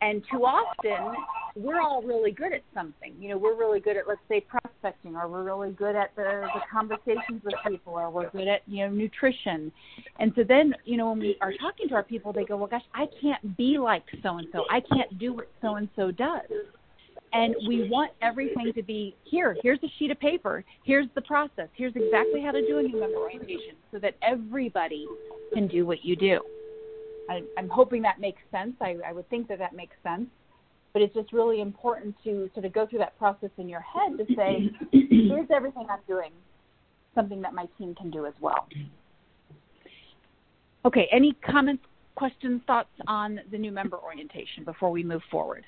And 0.00 0.22
too 0.30 0.44
often, 0.44 1.14
we're 1.56 1.80
all 1.80 2.02
really 2.02 2.30
good 2.30 2.52
at 2.52 2.62
something. 2.74 3.14
You 3.18 3.30
know, 3.30 3.38
we're 3.38 3.56
really 3.56 3.80
good 3.80 3.96
at 3.96 4.08
let's 4.08 4.20
say 4.28 4.40
prospecting, 4.40 5.16
or 5.16 5.28
we're 5.28 5.44
really 5.44 5.70
good 5.70 5.96
at 5.96 6.14
the 6.16 6.46
the 6.54 6.60
conversations 6.70 7.42
with 7.42 7.54
people, 7.66 7.94
or 7.94 8.10
we're 8.10 8.30
good 8.30 8.48
at 8.48 8.62
you 8.66 8.84
know 8.84 8.92
nutrition. 8.92 9.72
And 10.18 10.32
so 10.36 10.42
then 10.46 10.74
you 10.84 10.96
know 10.96 11.10
when 11.10 11.20
we 11.20 11.36
are 11.40 11.52
talking 11.60 11.88
to 11.88 11.94
our 11.94 12.02
people, 12.02 12.32
they 12.32 12.44
go, 12.44 12.56
well, 12.56 12.66
gosh, 12.66 12.82
I 12.94 13.06
can't 13.20 13.56
be 13.56 13.78
like 13.78 14.04
so 14.22 14.38
and 14.38 14.48
so. 14.52 14.64
I 14.70 14.80
can't 14.80 15.18
do 15.18 15.32
what 15.32 15.48
so 15.62 15.76
and 15.76 15.88
so 15.96 16.10
does. 16.10 16.50
And 17.32 17.56
we 17.66 17.88
want 17.88 18.12
everything 18.22 18.72
to 18.74 18.82
be 18.82 19.16
here. 19.24 19.56
Here's 19.62 19.82
a 19.82 19.88
sheet 19.98 20.10
of 20.12 20.20
paper. 20.20 20.64
Here's 20.84 21.06
the 21.16 21.22
process. 21.22 21.68
Here's 21.74 21.94
exactly 21.96 22.40
how 22.40 22.52
to 22.52 22.64
do 22.64 22.78
a 22.78 22.82
new 22.82 23.00
member 23.00 23.16
orientation, 23.16 23.74
so 23.90 23.98
that 24.00 24.14
everybody 24.22 25.06
can 25.52 25.66
do 25.66 25.86
what 25.86 26.04
you 26.04 26.14
do. 26.14 26.40
I, 27.28 27.42
I'm 27.58 27.68
hoping 27.68 28.02
that 28.02 28.20
makes 28.20 28.42
sense. 28.50 28.74
I, 28.80 28.96
I 29.06 29.12
would 29.12 29.28
think 29.30 29.48
that 29.48 29.58
that 29.58 29.74
makes 29.74 29.96
sense 30.02 30.28
but 30.94 31.02
it's 31.02 31.12
just 31.12 31.32
really 31.32 31.60
important 31.60 32.14
to 32.24 32.48
sort 32.54 32.64
of 32.64 32.72
go 32.72 32.86
through 32.86 33.00
that 33.00 33.18
process 33.18 33.50
in 33.58 33.68
your 33.68 33.80
head 33.80 34.16
to 34.16 34.24
say, 34.34 34.70
here's 35.10 35.48
everything 35.54 35.86
I'm 35.90 35.98
doing, 36.06 36.30
something 37.14 37.42
that 37.42 37.52
my 37.52 37.66
team 37.76 37.94
can 37.96 38.10
do 38.10 38.24
as 38.24 38.32
well. 38.40 38.68
Okay, 40.86 41.08
any 41.10 41.32
comments, 41.44 41.82
questions, 42.14 42.62
thoughts 42.66 42.88
on 43.08 43.40
the 43.50 43.58
new 43.58 43.72
member 43.72 43.98
orientation 43.98 44.64
before 44.64 44.92
we 44.92 45.02
move 45.02 45.22
forward? 45.30 45.64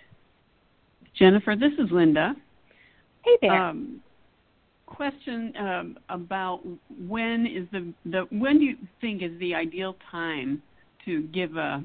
Jennifer, 1.18 1.56
this 1.58 1.72
is 1.72 1.90
Linda. 1.90 2.34
Hey 3.24 3.36
there. 3.42 3.52
Um, 3.52 4.00
question 4.86 5.52
um, 5.58 5.98
about 6.08 6.60
when 7.08 7.46
is 7.46 7.66
the, 7.72 7.92
the 8.08 8.20
when 8.30 8.60
do 8.60 8.64
you 8.64 8.76
think 9.00 9.22
is 9.22 9.36
the 9.40 9.52
ideal 9.52 9.96
time 10.12 10.62
to 11.06 11.22
give 11.22 11.56
a 11.56 11.82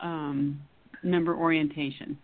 um, 0.00 0.60
member 1.02 1.34
orientation? 1.34 2.16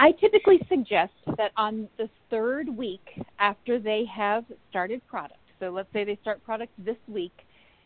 I 0.00 0.12
typically 0.12 0.60
suggest 0.68 1.12
that 1.36 1.52
on 1.56 1.88
the 1.96 2.08
third 2.30 2.68
week 2.68 3.06
after 3.38 3.78
they 3.78 4.04
have 4.14 4.44
started 4.70 5.06
product, 5.08 5.40
so 5.58 5.70
let's 5.70 5.92
say 5.92 6.04
they 6.04 6.18
start 6.22 6.44
product 6.44 6.72
this 6.84 6.96
week, 7.08 7.32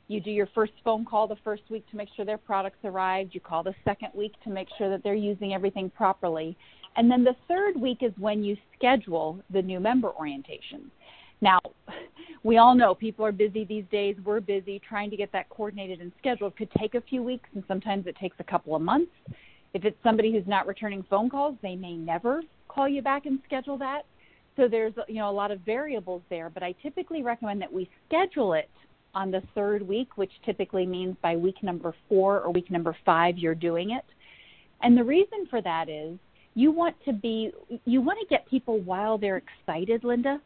you 0.08 0.20
do 0.20 0.30
your 0.30 0.48
first 0.54 0.72
phone 0.84 1.04
call 1.04 1.26
the 1.26 1.36
first 1.42 1.62
week 1.70 1.88
to 1.90 1.96
make 1.96 2.08
sure 2.14 2.24
their 2.24 2.36
products 2.36 2.78
arrived. 2.84 3.34
You 3.34 3.40
call 3.40 3.62
the 3.62 3.74
second 3.84 4.08
week 4.14 4.32
to 4.44 4.50
make 4.50 4.68
sure 4.76 4.90
that 4.90 5.02
they're 5.02 5.14
using 5.14 5.54
everything 5.54 5.90
properly. 5.90 6.56
And 6.96 7.10
then 7.10 7.24
the 7.24 7.34
third 7.48 7.80
week 7.80 7.98
is 8.02 8.12
when 8.18 8.44
you 8.44 8.56
schedule 8.76 9.40
the 9.50 9.62
new 9.62 9.80
member 9.80 10.10
orientation. 10.10 10.90
Now, 11.40 11.60
we 12.44 12.56
all 12.56 12.74
know 12.74 12.94
people 12.94 13.24
are 13.24 13.32
busy 13.32 13.64
these 13.64 13.84
days. 13.90 14.16
We're 14.24 14.40
busy 14.40 14.80
trying 14.86 15.10
to 15.10 15.16
get 15.16 15.30
that 15.32 15.48
coordinated 15.48 16.00
and 16.00 16.12
scheduled. 16.18 16.56
Could 16.56 16.70
take 16.78 16.94
a 16.94 17.00
few 17.00 17.22
weeks, 17.22 17.48
and 17.54 17.62
sometimes 17.68 18.06
it 18.06 18.16
takes 18.16 18.36
a 18.40 18.44
couple 18.44 18.74
of 18.74 18.82
months. 18.82 19.12
If 19.74 19.84
it's 19.84 19.96
somebody 20.02 20.32
who's 20.32 20.46
not 20.46 20.66
returning 20.66 21.04
phone 21.08 21.30
calls, 21.30 21.56
they 21.62 21.76
may 21.76 21.94
never 21.94 22.42
call 22.68 22.88
you 22.88 23.00
back 23.00 23.26
and 23.26 23.38
schedule 23.46 23.78
that. 23.78 24.02
So 24.56 24.68
there's 24.68 24.92
you 25.08 25.16
know 25.16 25.30
a 25.30 25.32
lot 25.32 25.50
of 25.50 25.60
variables 25.60 26.22
there, 26.28 26.50
but 26.50 26.62
I 26.62 26.74
typically 26.82 27.22
recommend 27.22 27.62
that 27.62 27.72
we 27.72 27.88
schedule 28.06 28.54
it 28.54 28.68
on 29.14 29.30
the 29.30 29.42
third 29.54 29.86
week, 29.86 30.16
which 30.16 30.32
typically 30.44 30.86
means 30.86 31.16
by 31.22 31.36
week 31.36 31.62
number 31.62 31.94
4 32.08 32.40
or 32.40 32.50
week 32.50 32.70
number 32.70 32.96
5 33.04 33.38
you're 33.38 33.54
doing 33.54 33.90
it. 33.90 34.04
And 34.82 34.96
the 34.96 35.04
reason 35.04 35.46
for 35.48 35.60
that 35.62 35.88
is 35.88 36.18
you 36.54 36.70
want 36.70 36.96
to 37.04 37.12
be 37.12 37.52
you 37.84 38.00
want 38.00 38.18
to 38.20 38.26
get 38.26 38.48
people 38.48 38.80
while 38.80 39.16
they're 39.16 39.38
excited, 39.38 40.04
Linda. 40.04 40.40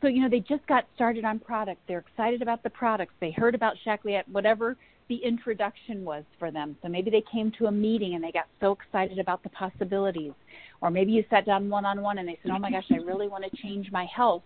So 0.00 0.06
you 0.06 0.22
know 0.22 0.28
they 0.28 0.40
just 0.40 0.66
got 0.66 0.86
started 0.94 1.24
on 1.24 1.38
product. 1.38 1.80
They're 1.88 2.04
excited 2.08 2.42
about 2.42 2.62
the 2.62 2.70
products. 2.70 3.14
They 3.20 3.32
heard 3.32 3.54
about 3.54 3.76
Shaklee 3.84 4.18
at 4.18 4.28
whatever 4.28 4.76
the 5.08 5.16
introduction 5.16 6.04
was 6.04 6.22
for 6.38 6.50
them. 6.50 6.76
So 6.82 6.88
maybe 6.88 7.10
they 7.10 7.24
came 7.32 7.50
to 7.58 7.66
a 7.66 7.72
meeting 7.72 8.14
and 8.14 8.22
they 8.22 8.30
got 8.30 8.46
so 8.60 8.72
excited 8.72 9.18
about 9.18 9.42
the 9.42 9.48
possibilities. 9.48 10.32
Or 10.80 10.90
maybe 10.90 11.12
you 11.12 11.24
sat 11.30 11.46
down 11.46 11.68
one 11.68 11.84
on 11.84 12.02
one 12.02 12.18
and 12.18 12.28
they 12.28 12.38
said, 12.42 12.52
Oh 12.52 12.58
my 12.58 12.70
gosh, 12.70 12.84
I 12.92 12.96
really 12.96 13.26
want 13.26 13.44
to 13.44 13.62
change 13.62 13.90
my 13.90 14.06
health. 14.14 14.42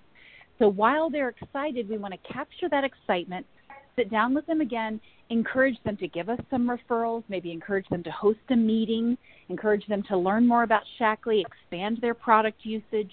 So 0.59 0.69
while 0.69 1.11
they're 1.11 1.31
excited, 1.31 1.89
we 1.89 1.99
want 1.99 2.15
to 2.15 2.33
capture 2.33 2.69
that 2.71 2.85
excitement, 2.85 3.45
sit 3.97 4.11
down 4.11 4.35
with 4.35 4.47
them 4.47 4.61
again, 4.61 5.01
encourage 5.31 5.77
them 5.85 5.97
to 5.97 6.07
give 6.07 6.29
us 6.29 6.39
some 6.51 6.69
referrals, 6.69 7.25
maybe 7.29 7.51
encourage 7.51 7.89
them 7.89 8.03
to 8.05 8.11
host 8.11 8.39
a 8.51 8.57
meeting, 8.57 9.19
encourage 9.49 9.87
them 9.87 10.03
to 10.05 10.17
learn 10.17 10.47
more 10.47 10.63
about 10.63 10.83
Shaklee, 11.01 11.45
expand 11.45 11.99
their 12.01 12.15
product 12.15 12.65
usage, 12.65 13.11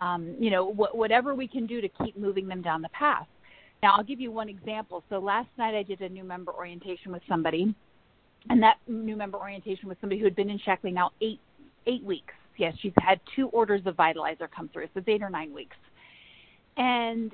um, 0.00 0.36
you 0.38 0.50
know, 0.50 0.72
wh- 0.72 0.94
whatever 0.94 1.34
we 1.34 1.48
can 1.48 1.66
do 1.66 1.80
to 1.80 1.88
keep 1.88 2.16
moving 2.16 2.48
them 2.48 2.62
down 2.62 2.82
the 2.82 2.88
path. 2.90 3.26
Now, 3.82 3.94
I'll 3.96 4.04
give 4.04 4.20
you 4.20 4.30
one 4.30 4.48
example. 4.48 5.04
So 5.08 5.18
last 5.18 5.48
night 5.56 5.74
I 5.74 5.82
did 5.82 6.00
a 6.00 6.08
new 6.08 6.24
member 6.24 6.52
orientation 6.52 7.12
with 7.12 7.22
somebody, 7.28 7.74
and 8.48 8.62
that 8.62 8.76
new 8.86 9.16
member 9.16 9.38
orientation 9.38 9.88
was 9.88 9.96
somebody 10.00 10.18
who 10.18 10.24
had 10.24 10.36
been 10.36 10.50
in 10.50 10.58
Shaklee 10.60 10.92
now 10.92 11.10
eight 11.20 11.40
eight 11.86 12.04
weeks. 12.04 12.34
Yes, 12.56 12.74
she's 12.80 12.92
had 12.98 13.20
two 13.36 13.48
orders 13.48 13.82
of 13.86 13.96
Vitalizer 13.96 14.50
come 14.54 14.68
through, 14.72 14.86
so 14.86 14.98
it's 14.98 15.08
eight 15.08 15.22
or 15.22 15.30
nine 15.30 15.54
weeks. 15.54 15.76
And 16.76 17.32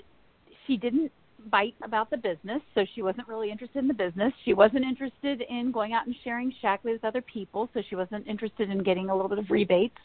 she 0.67 0.77
didn't 0.77 1.11
bite 1.51 1.75
about 1.83 2.11
the 2.11 2.17
business, 2.17 2.61
so 2.75 2.85
she 2.95 3.03
wasn't 3.03 3.27
really 3.27 3.51
interested 3.51 3.79
in 3.79 3.89
the 3.89 3.95
business. 3.95 4.33
She 4.45 4.55
wasn't 4.55 4.85
interested 4.85 5.43
in 5.49 5.73
going 5.73 5.93
out 5.93 6.07
and 6.07 6.15
sharing 6.25 6.53
Shaklee 6.63 6.93
with 6.93 7.05
other 7.05 7.23
people, 7.23 7.69
so 7.75 7.83
she 7.89 7.97
wasn't 7.97 8.27
interested 8.27 8.71
in 8.71 8.83
getting 8.83 9.09
a 9.09 9.15
little 9.15 9.29
bit 9.29 9.39
of 9.39 9.51
rebates 9.51 9.97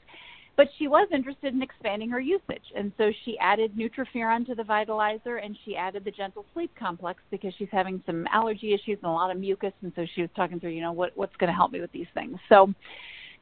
but 0.60 0.68
she 0.78 0.90
was 0.90 1.08
interested 1.14 1.54
in 1.54 1.62
expanding 1.62 2.10
her 2.10 2.20
usage, 2.20 2.66
and 2.76 2.92
so 2.98 3.14
she 3.24 3.40
added 3.40 3.78
Nutriferon 3.78 4.46
to 4.46 4.56
the 4.56 4.64
Vitalizer, 4.64 5.42
and 5.42 5.58
she 5.64 5.78
added 5.78 6.04
the 6.04 6.12
Gentle 6.12 6.44
Sleep 6.54 6.70
Complex 6.78 7.22
because 7.32 7.54
she's 7.58 7.70
having 7.72 8.04
some 8.06 8.28
allergy 8.30 8.74
issues 8.74 8.98
and 9.02 9.10
a 9.10 9.14
lot 9.14 9.32
of 9.32 9.40
mucus, 9.40 9.72
and 9.84 9.94
so 9.96 10.06
she 10.16 10.20
was 10.20 10.30
talking 10.36 10.60
through, 10.60 10.72
you 10.72 10.82
know, 10.82 10.92
what 10.92 11.16
what's 11.16 11.34
going 11.38 11.48
to 11.48 11.56
help 11.56 11.72
me 11.72 11.80
with 11.80 11.94
these 11.94 12.10
things. 12.14 12.38
So, 12.50 12.74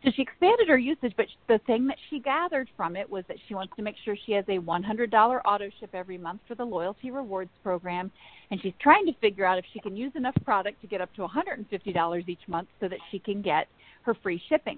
so 0.05 0.12
she 0.15 0.21
expanded 0.21 0.67
her 0.67 0.77
usage, 0.77 1.13
but 1.17 1.25
the 1.47 1.57
thing 1.65 1.88
that 1.88 1.97
she 2.12 2.19
gathered 2.19 2.69
from 2.77 2.95
it 2.95 3.09
was 3.09 3.24
that 3.29 3.38
she 3.47 3.55
wants 3.55 3.74
to 3.77 3.81
make 3.81 3.95
sure 4.05 4.15
she 4.27 4.33
has 4.33 4.45
a 4.47 4.59
$100 4.59 5.41
auto 5.43 5.69
ship 5.79 5.89
every 5.95 6.19
month 6.19 6.41
for 6.47 6.53
the 6.53 6.65
loyalty 6.65 7.09
rewards 7.09 7.50
program, 7.63 8.12
and 8.51 8.62
she's 8.62 8.75
trying 8.79 9.07
to 9.07 9.13
figure 9.13 9.43
out 9.43 9.57
if 9.57 9.65
she 9.74 9.79
can 9.79 9.97
use 9.97 10.12
enough 10.13 10.36
product 10.45 10.81
to 10.81 10.88
get 10.88 11.01
up 11.01 11.12
to 11.15 11.25
$150 11.25 12.29
each 12.29 12.47
month 12.47 12.67
so 12.79 12.88
that 12.88 13.00
she 13.09 13.17
can 13.17 13.41
get 13.41 13.67
her 14.03 14.15
free 14.21 14.39
shipping. 14.47 14.77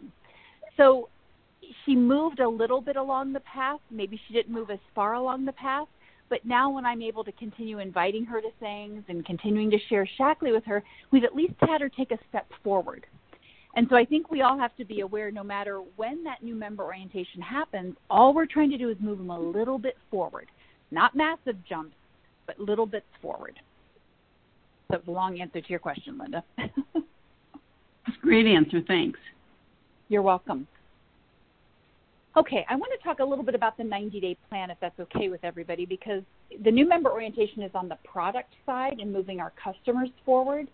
So 0.77 1.09
she 1.85 1.95
moved 1.95 2.39
a 2.39 2.47
little 2.47 2.81
bit 2.81 2.95
along 2.95 3.33
the 3.33 3.41
path. 3.41 3.79
Maybe 3.91 4.19
she 4.27 4.33
didn't 4.33 4.53
move 4.53 4.69
as 4.69 4.79
far 4.95 5.13
along 5.13 5.45
the 5.45 5.53
path, 5.53 5.87
but 6.29 6.45
now 6.45 6.69
when 6.69 6.85
I'm 6.85 7.01
able 7.01 7.23
to 7.23 7.31
continue 7.33 7.79
inviting 7.79 8.25
her 8.25 8.41
to 8.41 8.49
things 8.59 9.03
and 9.07 9.25
continuing 9.25 9.69
to 9.71 9.77
share 9.89 10.07
Shaklee 10.19 10.53
with 10.53 10.65
her, 10.65 10.83
we've 11.11 11.23
at 11.23 11.35
least 11.35 11.53
had 11.59 11.81
her 11.81 11.89
take 11.89 12.11
a 12.11 12.19
step 12.29 12.47
forward. 12.63 13.05
And 13.75 13.87
so 13.89 13.95
I 13.95 14.05
think 14.05 14.31
we 14.31 14.41
all 14.41 14.57
have 14.57 14.75
to 14.77 14.85
be 14.85 15.01
aware 15.01 15.31
no 15.31 15.43
matter 15.43 15.81
when 15.95 16.23
that 16.23 16.43
new 16.43 16.55
member 16.55 16.83
orientation 16.83 17.41
happens, 17.41 17.95
all 18.09 18.33
we're 18.33 18.47
trying 18.47 18.71
to 18.71 18.77
do 18.77 18.89
is 18.89 18.97
move 18.99 19.19
them 19.19 19.29
a 19.29 19.39
little 19.39 19.77
bit 19.77 19.95
forward. 20.09 20.47
Not 20.91 21.15
massive 21.15 21.55
jumps, 21.67 21.95
but 22.47 22.59
little 22.59 22.87
bits 22.87 23.05
forward. 23.21 23.59
So 24.89 24.97
it's 24.97 25.07
a 25.07 25.11
long 25.11 25.39
answer 25.39 25.61
to 25.61 25.69
your 25.69 25.79
question, 25.79 26.17
Linda. 26.17 26.43
That's 26.57 28.17
a 28.17 28.21
great 28.21 28.47
answer. 28.47 28.81
Thanks. 28.87 29.19
You're 30.07 30.23
welcome. 30.23 30.67
Okay, 32.37 32.63
I 32.69 32.75
want 32.75 32.91
to 32.97 33.03
talk 33.03 33.19
a 33.19 33.23
little 33.23 33.43
bit 33.43 33.55
about 33.55 33.75
the 33.75 33.83
90 33.83 34.19
day 34.19 34.37
plan, 34.49 34.69
if 34.69 34.77
that's 34.79 34.99
okay 34.99 35.29
with 35.29 35.43
everybody, 35.43 35.85
because 35.85 36.21
the 36.63 36.69
new 36.69 36.87
member 36.87 37.09
orientation 37.11 37.63
is 37.63 37.71
on 37.73 37.89
the 37.89 37.97
product 38.05 38.53
side 38.67 38.99
and 38.99 39.11
moving 39.11 39.39
our 39.39 39.51
customers 39.61 40.09
forward. 40.25 40.67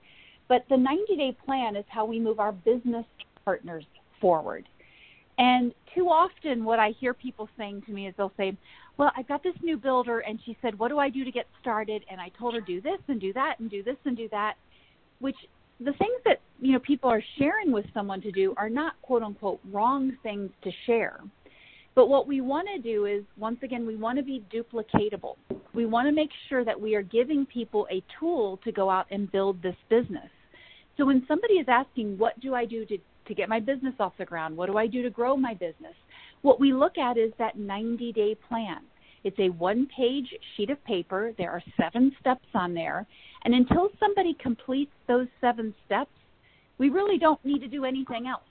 But 0.49 0.65
the 0.69 0.75
90 0.75 1.15
day 1.15 1.37
plan 1.45 1.77
is 1.77 1.85
how 1.87 2.05
we 2.05 2.19
move 2.19 2.39
our 2.39 2.51
business 2.51 3.05
partners 3.45 3.85
forward. 4.19 4.67
And 5.37 5.73
too 5.93 6.07
often, 6.07 6.65
what 6.65 6.79
I 6.79 6.89
hear 6.99 7.13
people 7.13 7.47
saying 7.57 7.83
to 7.87 7.93
me 7.93 8.07
is 8.07 8.13
they'll 8.17 8.33
say, 8.35 8.57
Well, 8.97 9.11
I've 9.15 9.27
got 9.27 9.41
this 9.41 9.55
new 9.63 9.77
builder, 9.77 10.19
and 10.19 10.39
she 10.45 10.57
said, 10.61 10.77
What 10.77 10.89
do 10.89 10.99
I 10.99 11.09
do 11.09 11.23
to 11.23 11.31
get 11.31 11.47
started? 11.61 12.03
And 12.11 12.19
I 12.19 12.29
told 12.37 12.53
her, 12.55 12.61
Do 12.61 12.81
this 12.81 12.99
and 13.07 13.19
do 13.19 13.31
that 13.31 13.59
and 13.59 13.69
do 13.69 13.81
this 13.81 13.97
and 14.03 14.17
do 14.17 14.27
that, 14.29 14.55
which 15.19 15.37
the 15.79 15.93
things 15.93 16.19
that 16.25 16.41
you 16.59 16.73
know 16.73 16.79
people 16.79 17.09
are 17.09 17.23
sharing 17.37 17.71
with 17.71 17.85
someone 17.93 18.21
to 18.21 18.31
do 18.31 18.53
are 18.57 18.69
not 18.69 19.01
quote 19.01 19.23
unquote 19.23 19.61
wrong 19.71 20.17
things 20.21 20.49
to 20.63 20.71
share 20.85 21.21
but 21.95 22.09
what 22.09 22.27
we 22.27 22.41
want 22.41 22.67
to 22.75 22.81
do 22.81 23.05
is, 23.05 23.23
once 23.37 23.57
again, 23.63 23.87
we 23.87 23.95
want 23.95 24.17
to 24.17 24.23
be 24.23 24.43
duplicatable. 24.53 25.35
We 25.73 25.85
want 25.85 26.07
to 26.07 26.11
make 26.11 26.29
sure 26.49 26.65
that 26.65 26.79
we 26.79 26.93
are 26.93 27.01
giving 27.01 27.45
people 27.45 27.87
a 27.89 28.03
tool 28.19 28.59
to 28.65 28.71
go 28.73 28.89
out 28.89 29.07
and 29.11 29.31
build 29.31 29.63
this 29.63 29.77
business. 29.89 30.29
So 30.97 31.05
when 31.05 31.25
somebody 31.25 31.55
is 31.55 31.67
asking, 31.69 32.17
what 32.17 32.37
do 32.41 32.53
I 32.53 32.65
do 32.65 32.85
to, 32.85 32.97
to 33.27 33.33
get 33.33 33.47
my 33.47 33.61
business 33.61 33.93
off 33.99 34.13
the 34.17 34.25
ground? 34.25 34.57
What 34.57 34.67
do 34.67 34.77
I 34.77 34.87
do 34.87 35.03
to 35.03 35.09
grow 35.09 35.37
my 35.37 35.53
business? 35.53 35.93
What 36.41 36.59
we 36.59 36.73
look 36.73 36.97
at 36.97 37.17
is 37.17 37.31
that 37.39 37.57
90 37.57 38.11
day 38.11 38.35
plan. 38.47 38.81
It's 39.23 39.39
a 39.39 39.49
one 39.49 39.87
page 39.97 40.27
sheet 40.55 40.69
of 40.69 40.83
paper. 40.83 41.31
There 41.37 41.51
are 41.51 41.63
seven 41.81 42.15
steps 42.19 42.45
on 42.53 42.73
there. 42.73 43.07
And 43.43 43.53
until 43.53 43.89
somebody 43.99 44.35
completes 44.39 44.91
those 45.07 45.27
seven 45.41 45.73
steps, 45.85 46.11
we 46.77 46.89
really 46.89 47.17
don't 47.17 47.43
need 47.43 47.59
to 47.59 47.67
do 47.67 47.85
anything 47.85 48.27
else. 48.27 48.43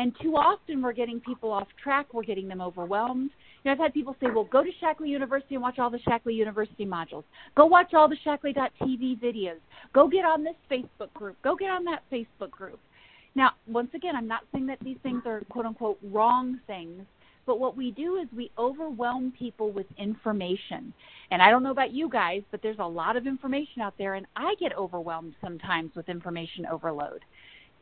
And 0.00 0.16
too 0.22 0.34
often 0.34 0.80
we're 0.80 0.94
getting 0.94 1.20
people 1.20 1.52
off 1.52 1.68
track, 1.82 2.14
we're 2.14 2.22
getting 2.22 2.48
them 2.48 2.62
overwhelmed. 2.62 3.28
You 3.62 3.68
know, 3.68 3.72
I've 3.72 3.78
had 3.78 3.92
people 3.92 4.16
say, 4.18 4.28
well, 4.34 4.48
go 4.50 4.64
to 4.64 4.70
Shaklee 4.82 5.10
University 5.10 5.56
and 5.56 5.62
watch 5.62 5.78
all 5.78 5.90
the 5.90 5.98
Shaklee 5.98 6.34
University 6.34 6.86
modules. 6.86 7.24
Go 7.54 7.66
watch 7.66 7.92
all 7.92 8.08
the 8.08 8.16
Shaklee.tv 8.24 9.20
videos. 9.20 9.58
Go 9.92 10.08
get 10.08 10.24
on 10.24 10.42
this 10.42 10.54
Facebook 10.70 11.12
group. 11.12 11.36
Go 11.44 11.54
get 11.54 11.68
on 11.68 11.84
that 11.84 12.02
Facebook 12.10 12.50
group. 12.50 12.80
Now, 13.34 13.50
once 13.66 13.90
again, 13.94 14.16
I'm 14.16 14.26
not 14.26 14.44
saying 14.52 14.68
that 14.68 14.78
these 14.82 14.96
things 15.02 15.20
are 15.26 15.42
quote 15.50 15.66
unquote 15.66 15.98
wrong 16.02 16.58
things, 16.66 17.02
but 17.44 17.60
what 17.60 17.76
we 17.76 17.90
do 17.90 18.16
is 18.16 18.26
we 18.34 18.50
overwhelm 18.56 19.34
people 19.38 19.70
with 19.70 19.86
information. 19.98 20.94
And 21.30 21.42
I 21.42 21.50
don't 21.50 21.62
know 21.62 21.72
about 21.72 21.92
you 21.92 22.08
guys, 22.08 22.42
but 22.50 22.62
there's 22.62 22.78
a 22.78 22.88
lot 22.88 23.16
of 23.16 23.26
information 23.26 23.82
out 23.82 23.94
there, 23.98 24.14
and 24.14 24.24
I 24.34 24.54
get 24.58 24.74
overwhelmed 24.78 25.34
sometimes 25.42 25.90
with 25.94 26.08
information 26.08 26.64
overload. 26.64 27.20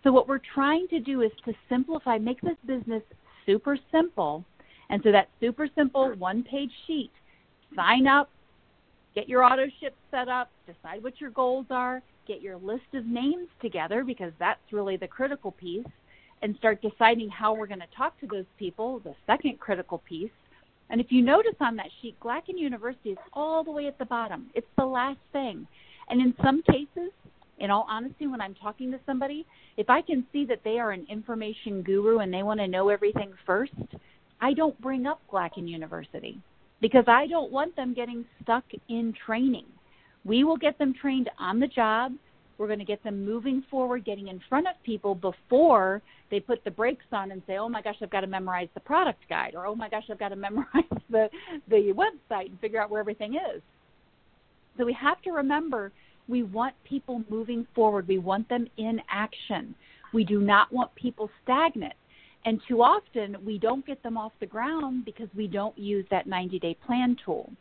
So, 0.04 0.12
what 0.12 0.28
we're 0.28 0.40
trying 0.54 0.86
to 0.88 1.00
do 1.00 1.22
is 1.22 1.32
to 1.44 1.52
simplify, 1.68 2.18
make 2.18 2.40
this 2.40 2.56
business 2.66 3.02
super 3.46 3.76
simple. 3.90 4.44
And 4.90 5.02
so, 5.02 5.12
that 5.12 5.28
super 5.40 5.68
simple 5.74 6.14
one 6.16 6.42
page 6.44 6.70
sheet, 6.86 7.10
sign 7.74 8.06
up, 8.06 8.30
get 9.14 9.28
your 9.28 9.44
auto 9.44 9.66
ship 9.80 9.94
set 10.10 10.28
up, 10.28 10.50
decide 10.66 11.02
what 11.02 11.20
your 11.20 11.30
goals 11.30 11.66
are, 11.70 12.02
get 12.26 12.40
your 12.42 12.56
list 12.56 12.94
of 12.94 13.06
names 13.06 13.48
together 13.60 14.04
because 14.04 14.32
that's 14.38 14.60
really 14.70 14.96
the 14.96 15.08
critical 15.08 15.50
piece 15.52 15.86
and 16.42 16.54
start 16.56 16.80
deciding 16.82 17.28
how 17.28 17.52
we're 17.54 17.66
going 17.66 17.80
to 17.80 17.96
talk 17.96 18.18
to 18.20 18.26
those 18.26 18.44
people, 18.58 19.00
the 19.00 19.14
second 19.26 19.58
critical 19.58 19.98
piece. 20.08 20.30
And 20.90 21.00
if 21.00 21.10
you 21.10 21.22
notice 21.22 21.56
on 21.60 21.76
that 21.76 21.88
sheet, 22.00 22.18
Glacken 22.20 22.56
University 22.58 23.10
is 23.10 23.18
all 23.32 23.64
the 23.64 23.70
way 23.70 23.86
at 23.88 23.98
the 23.98 24.04
bottom. 24.04 24.50
It's 24.54 24.66
the 24.76 24.86
last 24.86 25.18
thing. 25.32 25.66
And 26.08 26.20
in 26.20 26.34
some 26.42 26.62
cases, 26.62 27.10
in 27.60 27.70
all 27.70 27.86
honesty, 27.88 28.26
when 28.26 28.40
I'm 28.40 28.54
talking 28.54 28.90
to 28.92 29.00
somebody, 29.06 29.46
if 29.76 29.90
I 29.90 30.02
can 30.02 30.26
see 30.32 30.44
that 30.46 30.60
they 30.64 30.78
are 30.78 30.92
an 30.92 31.06
information 31.10 31.82
guru 31.82 32.18
and 32.18 32.32
they 32.32 32.42
want 32.42 32.60
to 32.60 32.68
know 32.68 32.88
everything 32.88 33.32
first, 33.44 33.72
I 34.40 34.52
don't 34.52 34.80
bring 34.80 35.06
up 35.06 35.20
Glacken 35.32 35.68
University 35.68 36.38
because 36.80 37.04
I 37.08 37.26
don't 37.26 37.50
want 37.50 37.74
them 37.76 37.94
getting 37.94 38.24
stuck 38.42 38.64
in 38.88 39.12
training. 39.26 39.66
We 40.24 40.44
will 40.44 40.56
get 40.56 40.78
them 40.78 40.94
trained 41.00 41.30
on 41.38 41.58
the 41.58 41.66
job. 41.66 42.12
We're 42.56 42.66
going 42.66 42.80
to 42.80 42.84
get 42.84 43.02
them 43.04 43.24
moving 43.24 43.64
forward, 43.70 44.04
getting 44.04 44.28
in 44.28 44.40
front 44.48 44.66
of 44.66 44.74
people 44.84 45.14
before 45.14 46.02
they 46.30 46.40
put 46.40 46.62
the 46.64 46.70
brakes 46.70 47.04
on 47.12 47.30
and 47.30 47.40
say, 47.46 47.56
"Oh 47.56 47.68
my 47.68 47.80
gosh, 47.82 47.94
I've 48.02 48.10
got 48.10 48.20
to 48.20 48.26
memorize 48.26 48.68
the 48.74 48.80
product 48.80 49.20
guide," 49.28 49.54
or 49.54 49.66
"Oh 49.66 49.76
my 49.76 49.88
gosh, 49.88 50.04
I've 50.10 50.18
got 50.18 50.30
to 50.30 50.36
memorize 50.48 50.66
the 51.08 51.30
the 51.68 51.92
website 51.94 52.46
and 52.46 52.60
figure 52.60 52.80
out 52.80 52.90
where 52.90 53.00
everything 53.00 53.34
is." 53.34 53.62
So 54.76 54.84
we 54.84 54.92
have 54.92 55.20
to 55.22 55.30
remember 55.30 55.92
we 56.28 56.42
want 56.42 56.74
people 56.84 57.22
moving 57.28 57.66
forward. 57.74 58.06
We 58.06 58.18
want 58.18 58.48
them 58.48 58.68
in 58.76 59.00
action. 59.10 59.74
We 60.12 60.24
do 60.24 60.40
not 60.40 60.72
want 60.72 60.94
people 60.94 61.30
stagnant. 61.42 61.94
And 62.44 62.60
too 62.68 62.82
often 62.82 63.36
we 63.44 63.58
don't 63.58 63.84
get 63.84 64.02
them 64.02 64.16
off 64.16 64.32
the 64.40 64.46
ground 64.46 65.04
because 65.04 65.28
we 65.34 65.48
don't 65.48 65.76
use 65.76 66.06
that 66.10 66.26
90 66.26 66.58
day 66.58 66.76
plan 66.86 67.16
tool. 67.24 67.52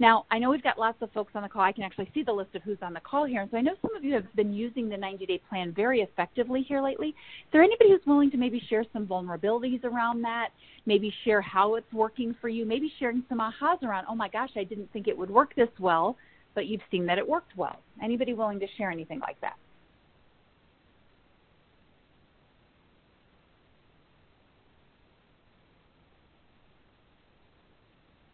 Now, 0.00 0.26
I 0.30 0.40
know 0.40 0.50
we've 0.50 0.62
got 0.62 0.76
lots 0.76 1.00
of 1.02 1.12
folks 1.12 1.32
on 1.36 1.42
the 1.42 1.48
call. 1.48 1.62
I 1.62 1.70
can 1.70 1.84
actually 1.84 2.10
see 2.12 2.24
the 2.24 2.32
list 2.32 2.54
of 2.56 2.62
who's 2.62 2.78
on 2.82 2.94
the 2.94 3.00
call 3.00 3.26
here. 3.26 3.42
And 3.42 3.50
so 3.50 3.56
I 3.56 3.60
know 3.60 3.74
some 3.80 3.94
of 3.94 4.02
you 4.02 4.12
have 4.14 4.34
been 4.34 4.52
using 4.52 4.88
the 4.88 4.96
90 4.96 5.24
day 5.26 5.40
plan 5.48 5.72
very 5.72 6.00
effectively 6.00 6.62
here 6.62 6.82
lately. 6.82 7.08
Is 7.08 7.14
there 7.52 7.62
anybody 7.62 7.90
who's 7.90 8.04
willing 8.04 8.30
to 8.32 8.36
maybe 8.36 8.60
share 8.68 8.84
some 8.92 9.06
vulnerabilities 9.06 9.84
around 9.84 10.22
that? 10.22 10.48
Maybe 10.84 11.14
share 11.24 11.40
how 11.40 11.76
it's 11.76 11.92
working 11.92 12.34
for 12.40 12.48
you? 12.48 12.66
Maybe 12.66 12.92
sharing 12.98 13.22
some 13.28 13.38
ahas 13.38 13.82
around, 13.84 14.06
oh 14.08 14.16
my 14.16 14.28
gosh, 14.28 14.50
I 14.56 14.64
didn't 14.64 14.92
think 14.92 15.06
it 15.06 15.16
would 15.16 15.30
work 15.30 15.54
this 15.54 15.68
well, 15.78 16.16
but 16.54 16.66
you've 16.66 16.82
seen 16.90 17.06
that 17.06 17.18
it 17.18 17.28
worked 17.28 17.56
well. 17.56 17.80
Anybody 18.02 18.32
willing 18.32 18.60
to 18.60 18.66
share 18.76 18.90
anything 18.90 19.20
like 19.20 19.40
that? 19.40 19.56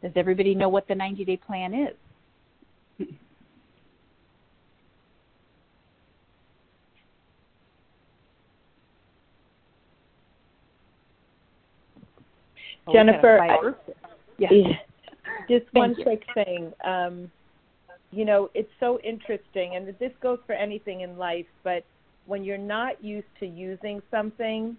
Does 0.03 0.13
everybody 0.17 0.55
know 0.55 0.69
what 0.69 0.89
the 0.89 0.95
90 0.95 1.25
day 1.25 1.37
plan 1.37 1.75
is? 1.75 3.07
Jennifer, 12.93 13.41
I, 13.41 13.73
yes. 14.39 14.53
just 15.49 15.67
Thank 15.67 15.75
one 15.75 15.95
you. 15.97 16.03
quick 16.03 16.25
thing. 16.35 16.73
Um, 16.85 17.31
you 18.13 18.25
know, 18.25 18.51
it's 18.55 18.73
so 18.81 18.99
interesting, 19.01 19.77
and 19.77 19.95
this 19.99 20.13
goes 20.21 20.39
for 20.47 20.53
anything 20.53 21.03
in 21.03 21.17
life, 21.17 21.47
but 21.63 21.85
when 22.27 22.45
you're 22.45 22.59
not 22.59 23.03
used 23.03 23.29
to 23.41 23.47
using 23.47 24.03
something, 24.11 24.77